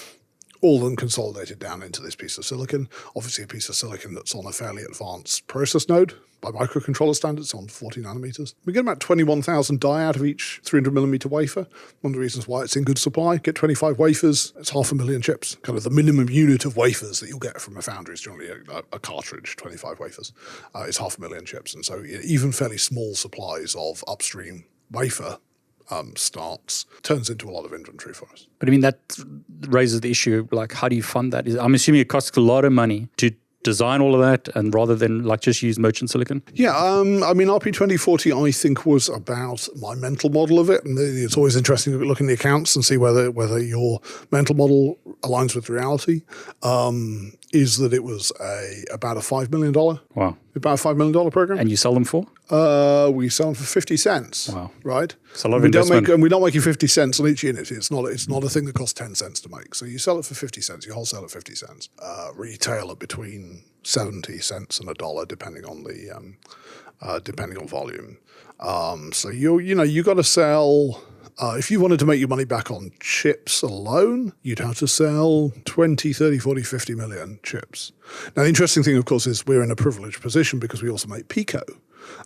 [0.63, 2.89] All of them consolidated down into this piece of silicon.
[3.15, 7.55] Obviously, a piece of silicon that's on a fairly advanced process node by microcontroller standards
[7.55, 8.55] on 40 nanometers.
[8.67, 11.67] We get about 21,000 die out of each 300 millimeter wafer.
[12.03, 13.39] One of the reasons why it's in good supply.
[13.39, 15.57] Get 25 wafers, it's half a million chips.
[15.63, 18.49] Kind of the minimum unit of wafers that you'll get from a foundry is generally
[18.49, 20.33] a, a cartridge, 25 wafers.
[20.75, 21.75] Uh, it's half a million chips.
[21.75, 25.39] And so even fairly small supplies of upstream wafer
[25.91, 28.49] um, starts turns into a lot of inventory for us.
[28.59, 28.99] But I mean, that
[29.69, 31.47] raises the issue like, how do you fund that?
[31.47, 33.33] I'm assuming it costs a lot of money to
[33.63, 36.43] design all of that and rather than like just use merchant silicon?
[36.55, 40.85] Yeah, um, I mean, RP2040, I think, was about my mental model of it.
[40.85, 44.01] And it's always interesting to look in the accounts and see whether whether your
[44.31, 46.23] mental model aligns with reality.
[46.63, 49.73] Um, is that it was a about a $5 million.
[50.15, 50.37] Wow.
[50.55, 51.59] About a $5 million program.
[51.59, 52.27] And you sell them for?
[52.53, 54.51] Uh, we sell them for 50 cents.
[54.51, 54.71] Wow.
[54.85, 55.17] Right?
[55.31, 56.07] It's a lot of we investment.
[56.07, 57.71] Don't make, and we're not making 50 cents on each unit.
[57.71, 59.75] It's not, it's not a thing that costs 10 cents to make.
[59.75, 62.99] So you sell it for 50 cents, you wholesale at 50 cents, uh, retail at
[62.99, 66.37] between 70 cents and a dollar, depending on the, um,
[67.01, 68.19] uh, depending on volume.
[68.61, 71.03] Um, so you you know, you got to sell
[71.39, 74.87] uh, if you wanted to make your money back on chips alone, you'd have to
[74.87, 77.93] sell 20, 30, 40, 50 million chips.
[78.37, 81.09] Now, the interesting thing, of course, is we're in a privileged position because we also
[81.09, 81.63] make Pico.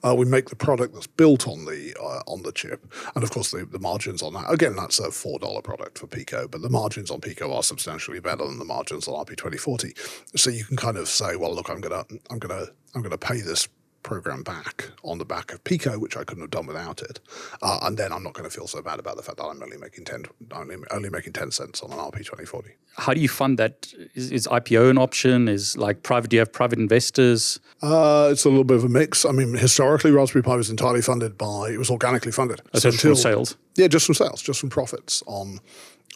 [0.05, 3.31] Uh, we make the product that's built on the uh, on the chip, and of
[3.31, 4.51] course the, the margins on that.
[4.51, 8.21] Again, that's a four dollar product for Pico, but the margins on Pico are substantially
[8.21, 9.95] better than the margins on RP twenty forty.
[10.37, 13.41] So you can kind of say, well, look, I'm gonna I'm gonna I'm gonna pay
[13.41, 13.69] this
[14.07, 17.21] program back on the back of Pico, which I couldn't have done without it.
[17.61, 19.61] Uh, and then I'm not going to feel so bad about the fact that I'm
[19.61, 22.71] only making 10, only, only making 10 cents on an RP 2040.
[22.97, 23.93] How do you fund that?
[24.15, 25.49] Is, is IPO an option?
[25.49, 27.59] Is like private, do you have private investors?
[27.83, 29.25] Uh, it's a little bit of a mix.
[29.25, 32.63] I mean, historically, Raspberry Pi was entirely funded by, it was organically funded.
[32.75, 33.57] So from sales?
[33.75, 35.61] Yeah, just from sales, just from profits on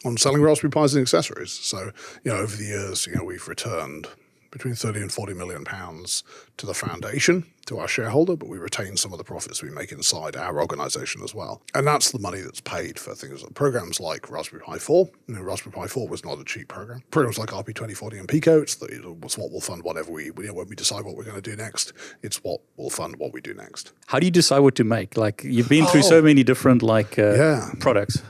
[0.03, 1.51] on selling Raspberry Pis and accessories.
[1.51, 1.91] So,
[2.23, 4.07] you know, over the years, you know, we've returned
[4.51, 6.23] between 30 and 40 million pounds
[6.57, 9.91] to the foundation, to our shareholder, but we retain some of the profits we make
[9.91, 11.61] inside our organization as well.
[11.73, 15.09] And that's the money that's paid for things like programs like Raspberry Pi 4.
[15.27, 17.03] You know, Raspberry Pi 4 was not a cheap program.
[17.11, 18.87] Programs like RP 2040 and Pico, it's, the,
[19.23, 21.41] it's what will fund whatever we, you know, when we decide what we're going to
[21.41, 23.93] do next, it's what will fund what we do next.
[24.07, 25.15] How do you decide what to make?
[25.15, 27.69] Like you've been through oh, so many different like uh, yeah.
[27.79, 28.21] products,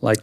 [0.00, 0.20] like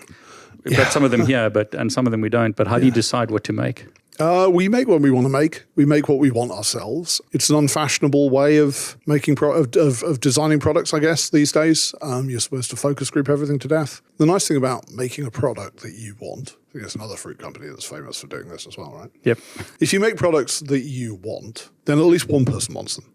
[0.63, 0.83] we've yeah.
[0.83, 2.55] got some of them here, but and some of them we don't.
[2.55, 2.81] But how yeah.
[2.81, 3.85] do you decide what to make?
[4.19, 5.65] Uh, we make what we want to make.
[5.75, 7.21] We make what we want ourselves.
[7.31, 11.29] It's an unfashionable way of making pro- of, of, of, designing products, I guess.
[11.29, 14.01] These days, um, you're supposed to focus group everything to death.
[14.17, 17.37] The nice thing about making a product that you want, I think there's another fruit
[17.37, 19.11] company that's famous for doing this as well, right?
[19.23, 19.39] Yep.
[19.79, 23.05] If you make products that you want, then at least one person wants them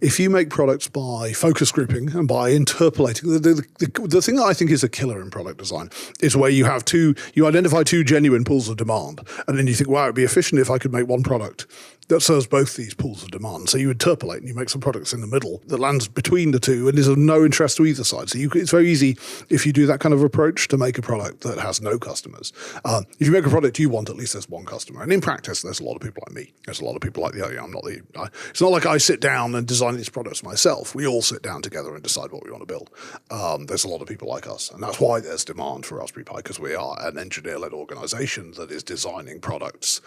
[0.00, 4.36] if you make products by focus grouping and by interpolating, the, the, the, the, thing
[4.36, 7.46] that I think is a killer in product design is where you have two, you
[7.46, 10.70] identify two genuine pools of demand, and then you think, wow, it'd be efficient if
[10.70, 11.66] I could make one product
[12.12, 13.70] that serves both these pools of demand.
[13.70, 16.60] So you interpolate and you make some products in the middle that lands between the
[16.60, 18.28] two and is of no interest to either side.
[18.28, 19.16] So you, it's very easy
[19.48, 22.52] if you do that kind of approach to make a product that has no customers.
[22.84, 25.02] Uh, if you make a product you want, at least there's one customer.
[25.02, 26.52] And in practice, there's a lot of people like me.
[26.66, 28.84] There's a lot of people like the, oh, I'm not the, I, it's not like
[28.84, 30.94] I sit down and design these products myself.
[30.94, 32.90] We all sit down together and decide what we want to build.
[33.30, 34.70] Um, there's a lot of people like us.
[34.70, 38.52] And that's why there's demand for Raspberry Pi because we are an engineer led organization
[38.52, 40.02] that is designing products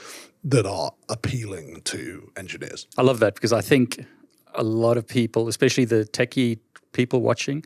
[0.45, 1.94] that are appealing to
[2.37, 2.87] engineers.
[2.97, 4.05] I love that because I think
[4.53, 6.59] a lot of people, especially the techie
[6.93, 7.63] people watching,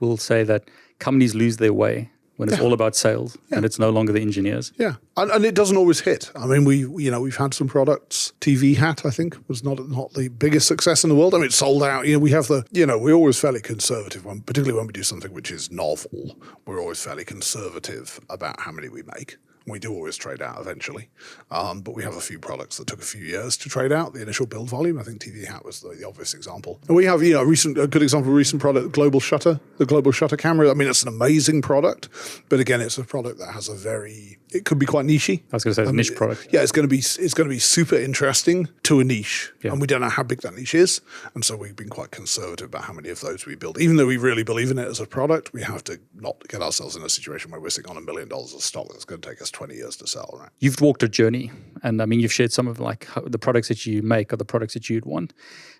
[0.00, 0.68] will say that
[0.98, 2.64] companies lose their way when it's yeah.
[2.64, 3.56] all about sales yeah.
[3.56, 4.72] and it's no longer the engineers.
[4.76, 6.30] Yeah, and, and, it doesn't always hit.
[6.34, 8.32] I mean, we you know we've had some products.
[8.40, 11.34] TV Hat, I think, was not not the biggest success in the world.
[11.34, 12.06] I mean, it sold out.
[12.06, 14.92] You know, we have the you know we're always fairly conservative, when, particularly when we
[14.92, 16.36] do something which is novel.
[16.66, 19.36] We're always fairly conservative about how many we make.
[19.66, 21.08] We do always trade out eventually,
[21.50, 24.12] um, but we have a few products that took a few years to trade out.
[24.14, 26.80] The initial build volume, I think TV Hat was the, the obvious example.
[26.88, 29.20] And we have, you know, a recent, a good example, of a recent product, Global
[29.20, 30.70] Shutter, the Global Shutter camera.
[30.70, 32.08] I mean, it's an amazing product,
[32.48, 35.42] but again, it's a product that has a very, it could be quite nichey.
[35.52, 36.48] I was going to say, it's a niche product.
[36.50, 39.72] Yeah, it's going to be, it's going to be super interesting to a niche, yeah.
[39.72, 41.00] and we don't know how big that niche is,
[41.34, 43.78] and so we've been quite conservative about how many of those we build.
[43.78, 46.62] Even though we really believe in it as a product, we have to not get
[46.62, 49.20] ourselves in a situation where we're sitting on a million dollars of stock that's going
[49.20, 50.50] to take us 20 years to sell right?
[50.58, 51.50] You've walked a journey,
[51.82, 54.44] and I mean, you've shared some of like the products that you make or the
[54.44, 55.32] products that you'd want.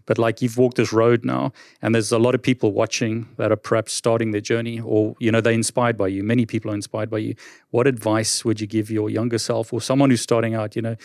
[0.06, 3.52] But like you've walked this road now, and there's a lot of people watching that
[3.52, 6.22] are perhaps starting their journey, or you know, they're inspired by you.
[6.22, 7.34] Many people are inspired by you.
[7.70, 10.74] What advice would you give your younger self or someone who's starting out?
[10.76, 10.96] You know,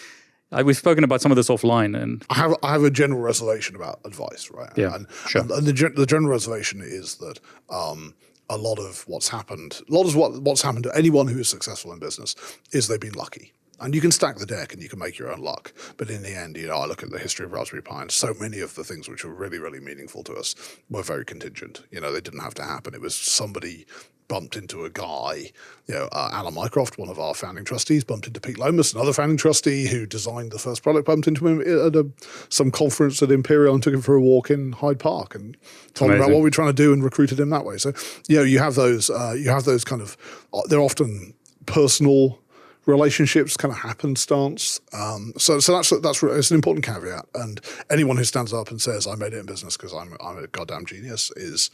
[0.64, 3.76] we've spoken about some of this offline, and I have I have a general reservation
[3.76, 4.72] about advice, right?
[4.76, 5.42] Yeah, and, sure.
[5.42, 7.40] And the, the general reservation is that
[7.70, 8.16] um,
[8.50, 11.50] a lot of what's happened, a lot of what, what's happened to anyone who is
[11.50, 12.36] successful in business
[12.72, 13.54] is they've been lucky.
[13.80, 15.74] And you can stack the deck and you can make your own luck.
[15.98, 18.12] But in the end, you know, I look at the history of Raspberry Pi and
[18.12, 20.56] so many of the things which were really, really meaningful to us
[20.90, 21.84] were very contingent.
[21.92, 22.94] You know, they didn't have to happen.
[22.94, 23.86] It was somebody
[24.28, 25.52] bumped into a guy,
[25.88, 29.14] you know, uh, Alan Mycroft, one of our founding trustees, bumped into Pete Lomas, another
[29.14, 32.10] founding trustee who designed the first product, bumped into him at a,
[32.50, 35.56] some conference at Imperial and took him for a walk in Hyde Park and
[35.94, 36.24] told Amazing.
[36.24, 37.78] him about what we are trying to do and recruited him that way.
[37.78, 37.94] So,
[38.28, 40.18] you know, you have those, uh, you have those kind of,
[40.54, 41.34] uh, they're often
[41.66, 42.40] personal
[42.88, 44.80] relationships kind of happenstance.
[44.94, 47.26] Um, so, so that's that's it's an important caveat.
[47.36, 47.62] And
[47.92, 50.48] anyone who stands up and says I made it in business because I'm I'm a
[50.48, 51.70] goddamn genius is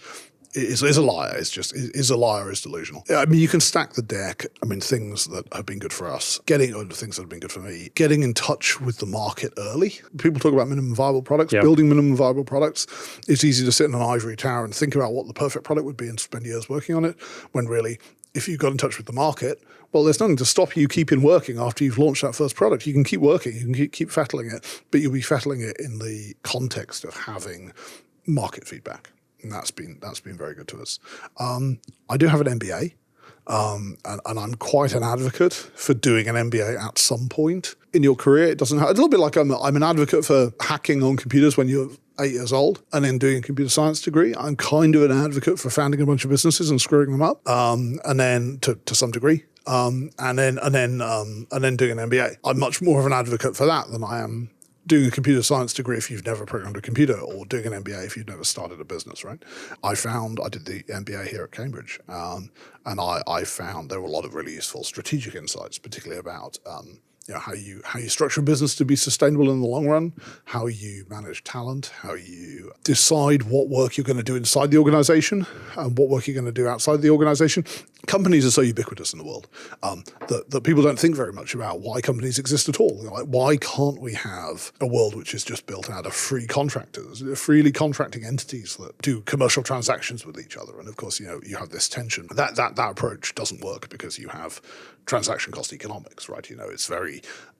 [0.53, 1.35] is, is a liar.
[1.37, 2.51] It's just is a liar.
[2.51, 3.03] Is delusional.
[3.09, 4.45] I mean, you can stack the deck.
[4.61, 7.39] I mean, things that have been good for us, getting or things that have been
[7.39, 9.99] good for me, getting in touch with the market early.
[10.17, 11.63] People talk about minimum viable products, yep.
[11.63, 12.87] building minimum viable products.
[13.27, 15.85] It's easy to sit in an ivory tower and think about what the perfect product
[15.85, 17.19] would be and spend years working on it.
[17.51, 17.99] When really,
[18.33, 21.21] if you got in touch with the market, well, there's nothing to stop you keeping
[21.21, 22.87] working after you've launched that first product.
[22.87, 25.77] You can keep working, you can keep, keep fettling it, but you'll be fettling it
[25.79, 27.73] in the context of having
[28.25, 29.11] market feedback.
[29.43, 30.99] And that's been that's been very good to us.
[31.37, 31.79] Um,
[32.09, 32.93] I do have an MBA,
[33.47, 38.03] um, and, and, I'm quite an advocate for doing an MBA at some point in
[38.03, 38.45] your career.
[38.47, 41.57] It doesn't have, a little bit like I'm, I'm an advocate for hacking on computers
[41.57, 41.89] when you're
[42.21, 44.33] eight years old and then doing a computer science degree.
[44.37, 47.47] I'm kind of an advocate for founding a bunch of businesses and screwing them up,
[47.49, 51.75] um, and then to, to some degree um, and then and then um, and then
[51.75, 52.37] doing an MBA.
[52.43, 54.49] I'm much more of an advocate for that than I am
[54.85, 58.05] doing a computer science degree if you've never programmed a computer, or doing an MBA
[58.05, 59.41] if you've never started a business, right?
[59.83, 62.51] I found I did the MBA here at Cambridge, um,
[62.85, 66.57] and I, I found there were a lot of really useful strategic insights, particularly about
[66.65, 69.67] um, you know, how you how you structure a business to be sustainable in the
[69.67, 70.13] long run,
[70.45, 74.77] how you manage talent, how you decide what work you're going to do inside the
[74.77, 75.47] organization
[75.77, 77.63] and what work you're going to do outside the organization.
[78.05, 79.47] Companies are so ubiquitous in the world
[79.81, 83.01] um, that, that people don't think very much about why companies exist at all.
[83.01, 87.23] Like, why can't we have a world which is just built out of free contractors,
[87.39, 90.77] freely contracting entities that do commercial transactions with each other?
[90.77, 92.27] And of course, you know, you have this tension.
[92.35, 94.61] That that that approach doesn't work because you have
[95.05, 96.49] transaction cost economics, right?
[96.49, 97.12] You know, it's very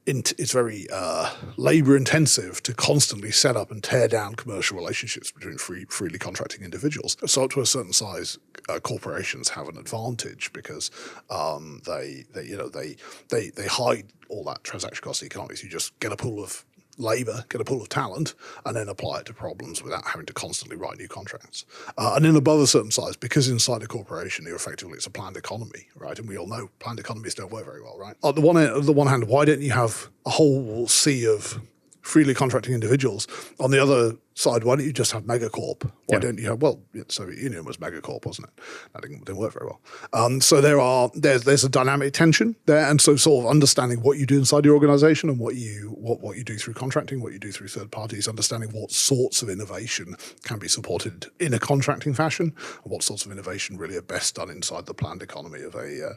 [0.06, 5.58] it's very uh, labor intensive to constantly set up and tear down commercial relationships between
[5.58, 7.16] free, freely contracting individuals.
[7.26, 8.38] So, to a certain size,
[8.68, 10.92] uh, corporations have an advantage because
[11.30, 12.98] um, they, they, you know, they,
[13.30, 15.64] they, they hide all that transaction cost economics.
[15.64, 16.66] You just get a pool of
[16.98, 18.34] labour, get a pool of talent,
[18.66, 21.66] and then apply it to problems without having to constantly write new contracts.
[21.98, 25.10] Uh, and then above a certain size, because inside a corporation, you're effectively it's a
[25.10, 26.18] planned economy, right?
[26.20, 28.16] And we all know planned economies don't work very well, right?
[28.24, 31.60] On the one on the one hand, why don't you have a whole sea of
[32.04, 33.28] freely contracting individuals.
[33.60, 35.84] On the other side, why don't you just have megacorp?
[35.84, 36.20] Why yeah.
[36.20, 38.64] don't you have well, Soviet Union was megacorp, wasn't it?
[38.94, 39.82] That didn't, didn't work very well.
[40.14, 44.02] Um, so there are there's there's a dynamic tension there, and so sort of understanding
[44.02, 47.22] what you do inside your organization and what you what what you do through contracting,
[47.22, 51.54] what you do through third parties, understanding what sorts of innovation can be supported in
[51.54, 52.54] a contracting fashion,
[52.84, 56.08] and what sorts of innovation really are best done inside the planned economy of a
[56.08, 56.14] uh,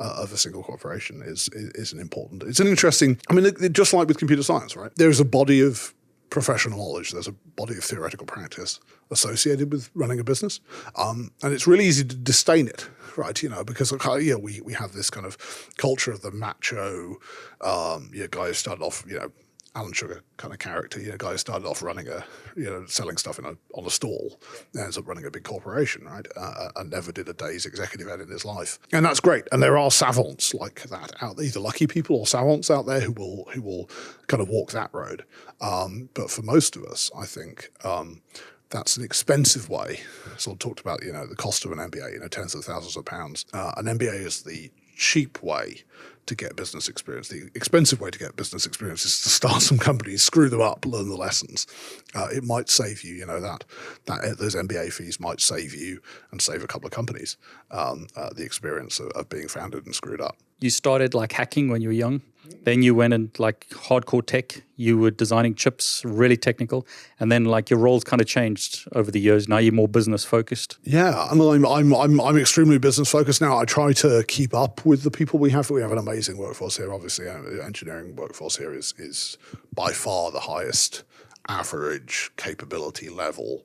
[0.00, 2.42] uh, of a single corporation is, is, is an important.
[2.42, 3.18] It's an interesting.
[3.28, 4.90] I mean, it, it, just like with computer science, right?
[4.96, 5.94] There is a body of
[6.30, 7.12] professional knowledge.
[7.12, 10.60] There's a body of theoretical practice associated with running a business,
[10.96, 13.40] um, and it's really easy to disdain it, right?
[13.42, 15.36] You know, because yeah, we we have this kind of
[15.76, 17.16] culture of the macho,
[17.60, 19.30] um, yeah, guy who started off, you know,
[19.74, 21.00] Alan Sugar kind of character.
[21.00, 22.24] You know, guy who started off running a,
[22.56, 24.40] you know, selling stuff in a, on a stall,
[24.76, 26.26] ends up running a big corporation, right?
[26.36, 29.44] Uh, uh, and never did a day's executive ed in his life, and that's great.
[29.52, 33.00] And there are savants like that out there, either lucky people or savants out there
[33.00, 33.88] who will who will
[34.26, 35.24] kind of walk that road.
[35.60, 37.70] Um, but for most of us, I think.
[37.84, 38.22] Um,
[38.70, 39.98] that's an expensive way.
[40.36, 42.64] So I talked about, you know, the cost of an MBA, you know, tens of
[42.64, 43.44] thousands of pounds.
[43.52, 45.82] Uh, an MBA is the cheap way
[46.30, 47.28] to get business experience.
[47.28, 50.86] The expensive way to get business experience is to start some companies, screw them up,
[50.86, 51.66] learn the lessons.
[52.14, 53.64] Uh, it might save you, you know, that
[54.06, 56.00] that those MBA fees might save you
[56.30, 57.36] and save a couple of companies
[57.72, 60.36] um, uh, the experience of, of being founded and screwed up.
[60.60, 62.22] You started like hacking when you were young.
[62.64, 64.62] Then you went and like hardcore tech.
[64.76, 66.86] You were designing chips, really technical,
[67.18, 69.48] and then like your roles kind of changed over the years.
[69.48, 70.78] Now you're more business focused.
[70.82, 73.58] Yeah, I'm I'm I'm I'm extremely business focused now.
[73.58, 75.70] I try to keep up with the people we have.
[75.70, 76.92] We have an amazing workforce here.
[76.92, 79.38] Obviously, uh, the engineering workforce here is is
[79.74, 81.04] by far the highest
[81.48, 83.64] average capability level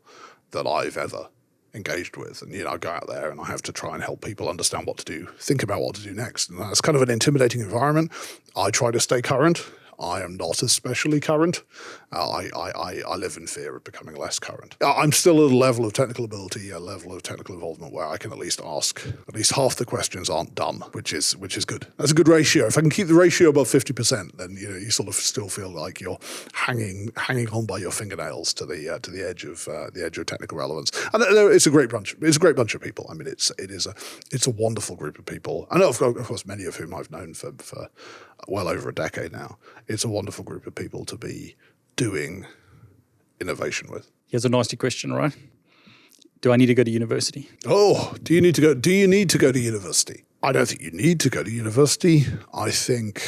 [0.52, 1.28] that I've ever
[1.76, 2.42] engaged with.
[2.42, 4.50] And, you know, I go out there and I have to try and help people
[4.50, 6.50] understand what to do, think about what to do next.
[6.50, 8.12] And that's kind of an intimidating environment.
[8.56, 9.66] I try to stay current.
[10.00, 11.64] I am not especially current.
[12.16, 14.78] Uh, I, I, I live in fear of becoming less current.
[14.82, 18.08] Uh, I'm still at a level of technical ability, a level of technical involvement where
[18.08, 21.58] I can at least ask at least half the questions aren't dumb, which is which
[21.58, 21.88] is good.
[21.98, 22.68] That's a good ratio.
[22.68, 25.16] If I can keep the ratio above fifty percent, then you know you sort of
[25.16, 26.20] still feel like you're
[26.54, 30.06] hanging hanging on by your fingernails to the uh, to the edge of uh, the
[30.06, 30.92] edge of technical relevance.
[31.14, 32.16] And it's a great bunch.
[32.22, 33.08] It's a great bunch of people.
[33.10, 33.94] I mean, it's it is a
[34.32, 37.34] it's a wonderful group of people, I know of course, many of whom I've known
[37.34, 37.90] for for
[38.48, 39.58] well over a decade now.
[39.88, 41.56] It's a wonderful group of people to be
[41.96, 42.46] doing
[43.40, 44.10] innovation with.
[44.28, 45.36] Here's a nasty question, right?
[46.42, 47.50] Do I need to go to university?
[47.66, 48.74] Oh, do you need to go?
[48.74, 50.26] Do you need to go to university?
[50.44, 52.26] I don't think you need to go to university.
[52.54, 53.22] I think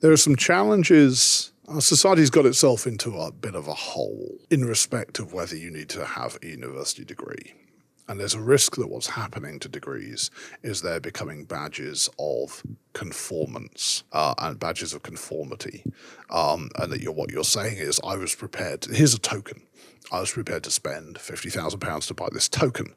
[0.00, 1.52] there are some challenges.
[1.68, 5.70] Our society's got itself into a bit of a hole in respect of whether you
[5.70, 7.54] need to have a university degree.
[8.08, 10.30] And there's a risk that what's happening to degrees
[10.62, 15.84] is they're becoming badges of conformance uh, and badges of conformity.
[16.30, 19.62] Um, and that you're, what you're saying is, I was prepared, to, here's a token.
[20.12, 22.94] I was prepared to spend fifty thousand pounds to buy this token,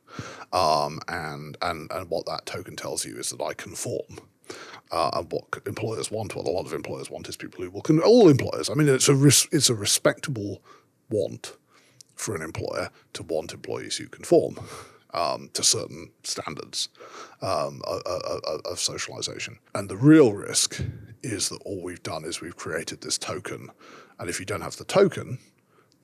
[0.54, 4.20] um, and and and what that token tells you is that I conform.
[4.92, 7.82] Uh, and what employers want, what a lot of employers want, is people who will.
[7.82, 8.70] Con- all employers.
[8.70, 10.62] I mean, it's a res- it's a respectable
[11.10, 11.58] want
[12.14, 14.60] for an employer to want employees who conform
[15.14, 16.90] um, to certain standards
[17.42, 19.58] um, of, of, of socialization.
[19.74, 20.82] And the real risk
[21.24, 23.70] is that all we've done is we've created this token.
[24.20, 25.40] And if you don't have the token,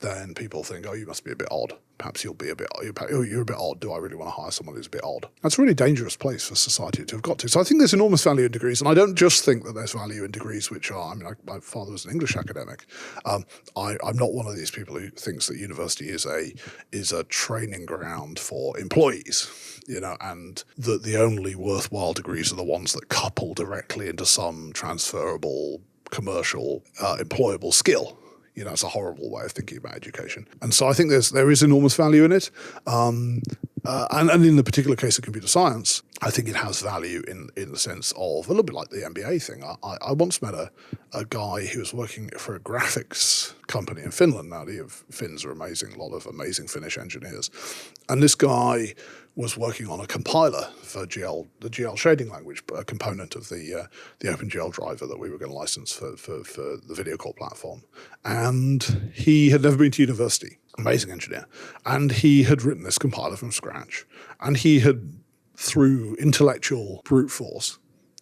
[0.00, 1.72] then people think, oh, you must be a bit odd.
[1.98, 3.80] Perhaps you'll be a bit, oh, you're a bit odd.
[3.80, 5.26] Do I really want to hire someone who's a bit odd?
[5.42, 7.48] That's a really dangerous place for society to have got to.
[7.48, 8.80] So I think there's enormous value in degrees.
[8.82, 11.32] And I don't just think that there's value in degrees which are, I mean, I,
[11.50, 12.84] my father was an English academic.
[13.24, 16.52] Um, I, I'm not one of these people who thinks that university is a,
[16.92, 19.50] is a training ground for employees
[19.88, 24.26] you know, and that the only worthwhile degrees are the ones that couple directly into
[24.26, 25.80] some transferable
[26.10, 28.18] commercial uh, employable skill
[28.56, 30.48] you know, it's a horrible way of thinking about education.
[30.62, 32.50] And so I think there's there is enormous value in it.
[32.86, 33.42] Um,
[33.84, 37.22] uh, and, and in the particular case of computer science, I think it has value
[37.28, 39.62] in, in the sense of a little bit like the MBA thing.
[39.62, 40.72] I, I once met a,
[41.12, 44.50] a guy who was working for a graphics company in Finland.
[44.50, 47.48] Now, the Finns are amazing, a lot of amazing Finnish engineers.
[48.08, 48.94] And this guy
[49.36, 53.82] was working on a compiler for GL, the GL shading language, a component of the
[53.82, 53.86] uh,
[54.20, 57.82] the OpenGL driver that we were going to license for, for, for the VideoCore platform.
[58.24, 61.46] And he had never been to university, amazing engineer.
[61.84, 64.06] And he had written this compiler from scratch.
[64.40, 65.18] And he had,
[65.54, 67.78] through intellectual brute force,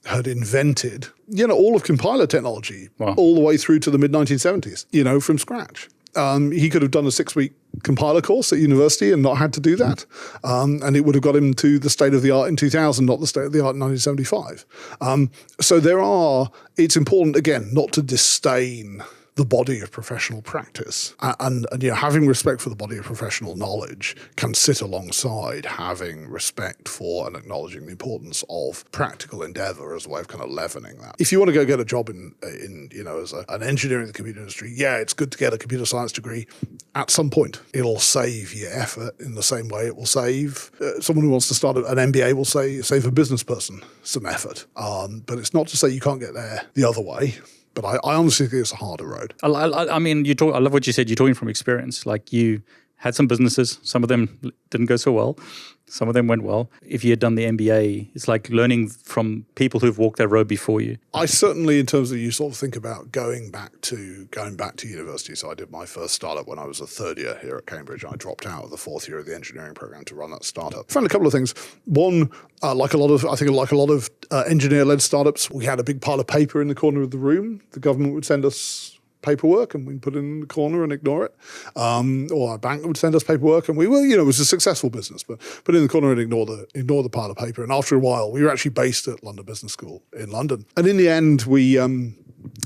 [0.07, 3.15] had invented, you know, all of compiler technology wow.
[3.17, 5.89] all the way through to the mid 1970s, you know, from scratch.
[6.17, 7.53] Um, he could have done a six week
[7.83, 10.07] compiler course at university and not had to do that.
[10.45, 13.05] Um, and it would have got him to the state of the art in 2000,
[13.05, 14.65] not the state of the art in 1975.
[15.01, 19.03] Um, so there are, it's important, again, not to disdain
[19.37, 21.15] the body of professional practice.
[21.21, 25.67] And, and, you know, having respect for the body of professional knowledge can sit alongside
[25.67, 30.43] having respect for and acknowledging the importance of practical endeavor as a way of kind
[30.43, 31.17] of leavening that.
[31.19, 33.63] If you want to go get a job in, in you know, as a, an
[33.63, 36.47] engineer in the computer industry, yeah, it's good to get a computer science degree.
[36.95, 41.01] At some point, it'll save your effort in the same way it will save uh,
[41.01, 44.67] someone who wants to start an MBA will say save a business person some effort.
[44.77, 47.35] Um, but it's not to say you can't get there the other way
[47.75, 49.35] but I, I, honestly think it's a harder road.
[49.43, 50.55] I, I, I mean, you talk.
[50.55, 51.09] I love what you said.
[51.09, 52.07] You're talking from experience.
[52.07, 52.63] Like you
[53.05, 53.79] had some businesses.
[53.83, 54.41] Some of them
[54.71, 55.39] didn't go so well.
[55.87, 56.71] Some of them went well.
[56.81, 60.49] If you had done the MBA, it's like learning from people who've walked that road
[60.49, 60.97] before you.
[61.13, 64.77] I certainly, in terms of you sort of think about going back to going back
[64.77, 65.35] to university.
[65.35, 68.07] So I did my first startup when I was a third year here at Cambridge.
[68.07, 70.91] I dropped out of the fourth year of the engineering program to run that startup.
[70.91, 71.53] Found a couple of things.
[71.85, 72.31] One,
[72.63, 75.67] uh, like a lot of, I think, like a lot of uh, engineer-led startups, we
[75.67, 77.61] had a big pile of paper in the corner of the room.
[77.73, 78.94] The government would send us
[79.25, 81.35] paperwork and we put it in the corner and ignore it.
[81.77, 84.41] Um, or our bank would send us paperwork and we were, you know, it was
[84.41, 87.31] a successful business, but put it in the corner and ignore the ignore the pile
[87.31, 87.63] of paper.
[87.63, 90.67] And after a while, we were actually based at London Business School in London.
[90.77, 92.17] And in the end, we um,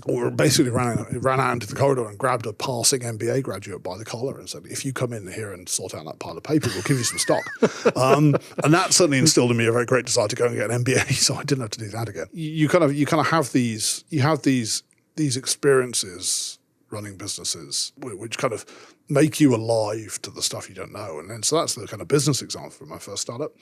[0.06, 3.96] we basically ran, ran out into the corridor and grabbed a passing MBA graduate by
[3.96, 6.42] the collar and said, if you come in here and sort out that pile of
[6.42, 7.44] paper, we'll give you some stock.
[7.96, 8.34] um,
[8.64, 10.84] and that certainly instilled in me a very great desire to go and get an
[10.84, 11.16] MBA.
[11.28, 12.26] So I didn't have to do that again.
[12.32, 14.82] You kind of you kind of have these you have these
[15.18, 16.58] these experiences
[16.90, 18.64] running businesses, which kind of
[19.08, 21.18] make you alive to the stuff you don't know.
[21.18, 23.52] And so that's the kind of business example for my first startup.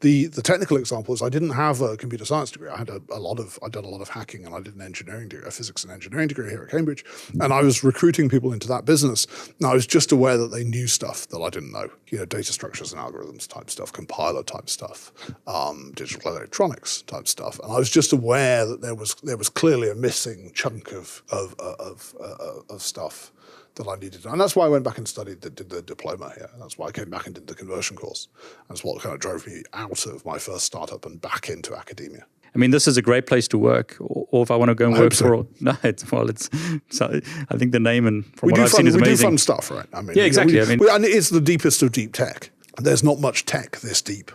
[0.00, 2.68] The the technical example is I didn't have a computer science degree.
[2.68, 4.74] I had a, a lot of I'd done a lot of hacking and I did
[4.74, 7.04] an engineering degree, a physics and engineering degree here at Cambridge.
[7.40, 9.26] And I was recruiting people into that business.
[9.58, 11.88] And I was just aware that they knew stuff that I didn't know.
[12.08, 15.12] You know, data structures and algorithms type stuff, compiler type stuff,
[15.46, 17.60] um, digital electronics type stuff.
[17.60, 21.22] And I was just aware that there was there was clearly a missing chunk of
[21.30, 23.32] of of, uh, of stuff
[23.76, 24.26] that I needed.
[24.26, 26.50] And that's why I went back and studied, the, did the diploma here.
[26.58, 28.28] That's why I came back and did the conversion course.
[28.68, 32.26] That's what kind of drove me out of my first startup and back into academia.
[32.54, 34.74] I mean, this is a great place to work, or, or if I want to
[34.74, 35.26] go and work so.
[35.26, 35.46] for.
[35.60, 36.48] No, it's well, it's.
[36.88, 37.20] So
[37.50, 39.12] I think the name and from we what I've fun, seen is we amazing.
[39.12, 39.86] We do fun stuff, right?
[39.92, 40.54] I mean, yeah, exactly.
[40.54, 42.50] We, I mean, we, and it's the deepest of deep tech.
[42.78, 44.32] There's not much tech this deep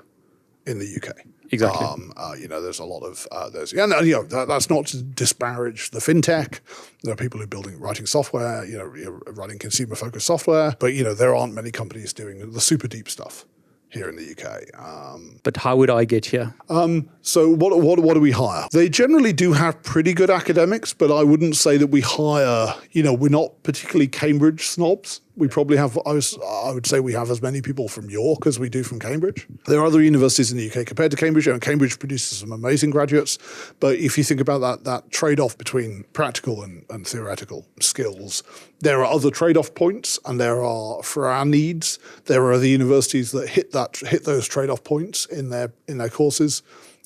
[0.68, 1.26] in the UK.
[1.52, 1.86] Exactly.
[1.86, 4.70] Um, uh, you know, there's a lot of uh, there's and you know that, that's
[4.70, 6.60] not to disparage the fintech.
[7.04, 10.94] There are people who are building writing software, you know, writing consumer focused software, but
[10.94, 13.46] you know there aren't many companies doing the super deep stuff
[13.92, 14.80] here in the UK.
[14.80, 16.54] Um, but how would I get here?
[16.70, 18.68] Um, so what, what what do we hire?
[18.72, 22.74] They generally do have pretty good academics, but I wouldn't say that we hire.
[22.92, 25.22] You know, we're not particularly Cambridge snobs.
[25.36, 28.46] We probably have, I, was, I, would say we have as many people from York
[28.46, 29.48] as we do from Cambridge.
[29.66, 32.90] There are other universities in the UK compared to Cambridge, and Cambridge produces some amazing
[32.90, 33.38] graduates.
[33.80, 38.44] But if you think about that, that trade off between practical and, and theoretical skills,
[38.80, 42.70] there are other trade off points, and there are, for our needs, there are the
[42.70, 46.64] universities that hit that hit those trade off points in their in their courses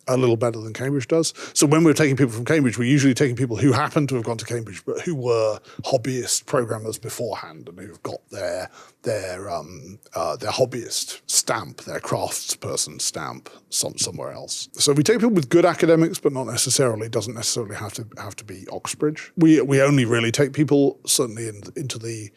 [0.07, 1.33] a little better than Cambridge does.
[1.53, 4.23] So when we're taking people from Cambridge, we're usually taking people who happen to have
[4.23, 8.69] gone to Cambridge, but who were hobbyist programmers beforehand and who've got their
[9.03, 14.69] their um, uh, their hobbyist stamp, their craftsperson stamp some, somewhere else.
[14.73, 18.35] So we take people with good academics, but not necessarily doesn't necessarily have to have
[18.37, 19.31] to be Oxbridge.
[19.37, 22.31] We we only really take people certainly in, into the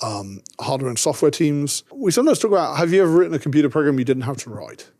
[0.00, 1.84] um, hardware and software teams.
[1.92, 4.50] We sometimes talk about have you ever written a computer program you didn't have to
[4.50, 4.90] write?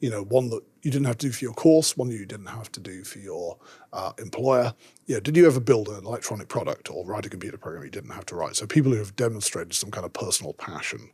[0.00, 2.26] You know, one that you didn't have to do for your course, one that you
[2.26, 3.58] didn't have to do for your
[3.92, 4.72] uh, employer.
[5.06, 8.10] Yeah, did you ever build an electronic product or write a computer program you didn't
[8.10, 8.54] have to write?
[8.54, 11.10] So people who have demonstrated some kind of personal passion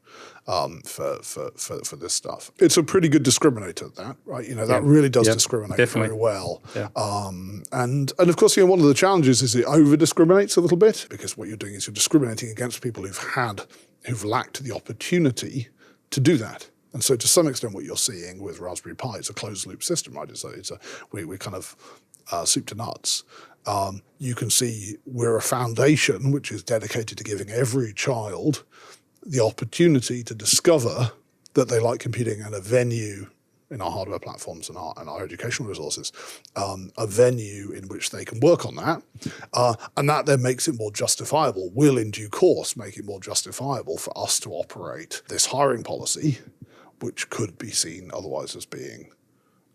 [0.46, 2.50] um, for, for, for, for, this stuff.
[2.58, 4.46] It's a pretty good discriminator, that, right?
[4.46, 4.88] You know, that yeah.
[4.90, 6.08] really does yeah, discriminate definitely.
[6.08, 6.62] very well.
[6.76, 6.88] Yeah.
[6.94, 10.56] Um, and, and of course, you know, one of the challenges is it over discriminates
[10.56, 13.62] a little bit because what you're doing is you're discriminating against people who've had,
[14.04, 15.68] who've lacked the opportunity
[16.10, 16.68] to do that.
[16.92, 19.82] And so, to some extent, what you're seeing with Raspberry Pi, it's a closed loop
[19.82, 20.28] system, right?
[20.28, 20.78] It's a, it's a
[21.10, 21.76] we, we kind of
[22.30, 23.24] uh, soup to nuts.
[23.66, 28.64] Um, you can see we're a foundation which is dedicated to giving every child
[29.24, 31.12] the opportunity to discover
[31.54, 33.28] that they like computing and a venue
[33.70, 36.12] in our hardware platforms and our, and our educational resources,
[36.56, 39.02] um, a venue in which they can work on that.
[39.54, 43.20] Uh, and that then makes it more justifiable, will in due course make it more
[43.20, 46.38] justifiable for us to operate this hiring policy,
[47.02, 49.10] which could be seen otherwise as being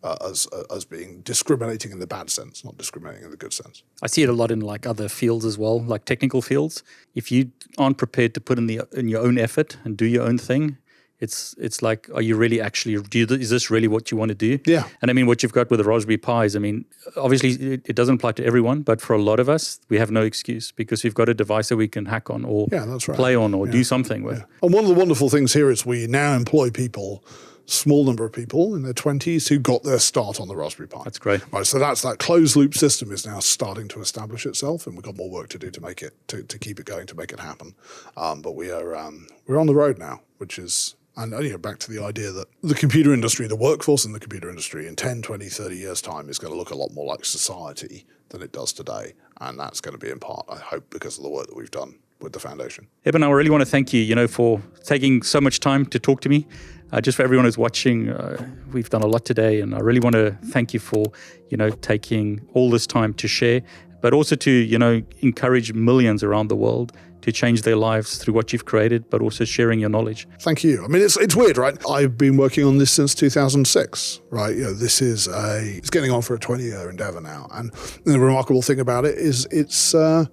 [0.03, 3.53] uh, as uh, as being discriminating in the bad sense, not discriminating in the good
[3.53, 3.84] sense.
[4.01, 6.84] I see it a lot in like other fields as well, like technical fields.
[7.15, 10.23] If you aren't prepared to put in the in your own effort and do your
[10.23, 10.78] own thing,
[11.20, 13.01] it's it's like, are you really actually?
[13.01, 14.59] Do you, is this really what you want to do?
[14.65, 14.88] Yeah.
[15.01, 17.95] And I mean, what you've got with the Raspberry Pis, I mean, obviously it, it,
[17.95, 21.03] doesn't apply to everyone, but for a lot of us, we have no excuse because
[21.03, 23.18] we've got a device that we can hack on or yeah, that's right.
[23.18, 23.72] play on or yeah.
[23.72, 24.38] do something with.
[24.38, 24.45] Yeah.
[24.61, 27.24] And one of the wonderful things here is we now employ people
[27.68, 31.01] small number of people in their 20s who got their start on the Raspberry Pi.
[31.03, 31.41] That's great.
[31.51, 35.03] Right, so that's that closed loop system is now starting to establish itself, and we've
[35.03, 37.32] got more work to do to make it to, to keep it going to make
[37.32, 37.76] it happen.
[38.15, 41.57] Um, but we are um, we're on the road now, which is and you know,
[41.57, 44.95] back to the idea that the computer industry, the workforce in the computer industry in
[44.95, 48.41] 10, 20, 30 years' time is going to look a lot more like society than
[48.41, 49.13] it does today.
[49.41, 51.72] And that's going to be in part, I hope, because of the work that we've
[51.72, 52.88] done with the foundation.
[53.05, 55.99] Eben, I really want to thank you, you know, for taking so much time to
[55.99, 56.47] talk to me.
[56.91, 59.99] Uh, just for everyone who's watching, uh, we've done a lot today, and I really
[59.99, 61.05] want to thank you for,
[61.49, 63.61] you know, taking all this time to share,
[64.01, 66.93] but also to, you know, encourage millions around the world
[67.28, 70.25] to change their lives through what you've created, but also sharing your knowledge.
[70.39, 70.82] Thank you.
[70.82, 71.78] I mean, it's it's weird, right?
[71.89, 74.55] I've been working on this since 2006, right?
[74.55, 77.73] You know, this is a it's getting on for a 20 year endeavor now, and
[78.05, 80.23] the remarkable thing about it is it's uh,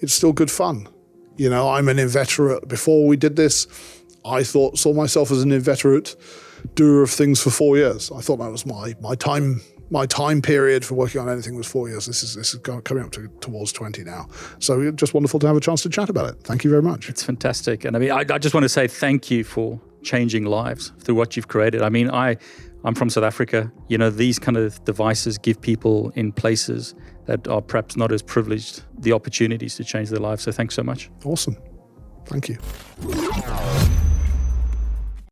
[0.00, 0.86] it's still good fun.
[1.36, 2.68] You know, I'm an inveterate.
[2.68, 3.66] Before we did this,
[4.22, 6.16] I thought saw myself as an inveterate
[6.74, 8.12] doer of things for four years.
[8.12, 9.62] I thought that was my my time
[9.92, 12.06] my time period for working on anything was four years.
[12.06, 14.26] This is this is coming up to, towards twenty now.
[14.58, 16.40] So just wonderful to have a chance to chat about it.
[16.42, 17.10] Thank you very much.
[17.10, 20.46] It's fantastic, and I mean, I, I just want to say thank you for changing
[20.46, 21.82] lives through what you've created.
[21.82, 22.38] I mean, I
[22.84, 23.70] I'm from South Africa.
[23.88, 26.94] You know, these kind of devices give people in places
[27.26, 30.42] that are perhaps not as privileged the opportunities to change their lives.
[30.42, 31.10] So thanks so much.
[31.24, 31.56] Awesome.
[32.26, 32.56] Thank you.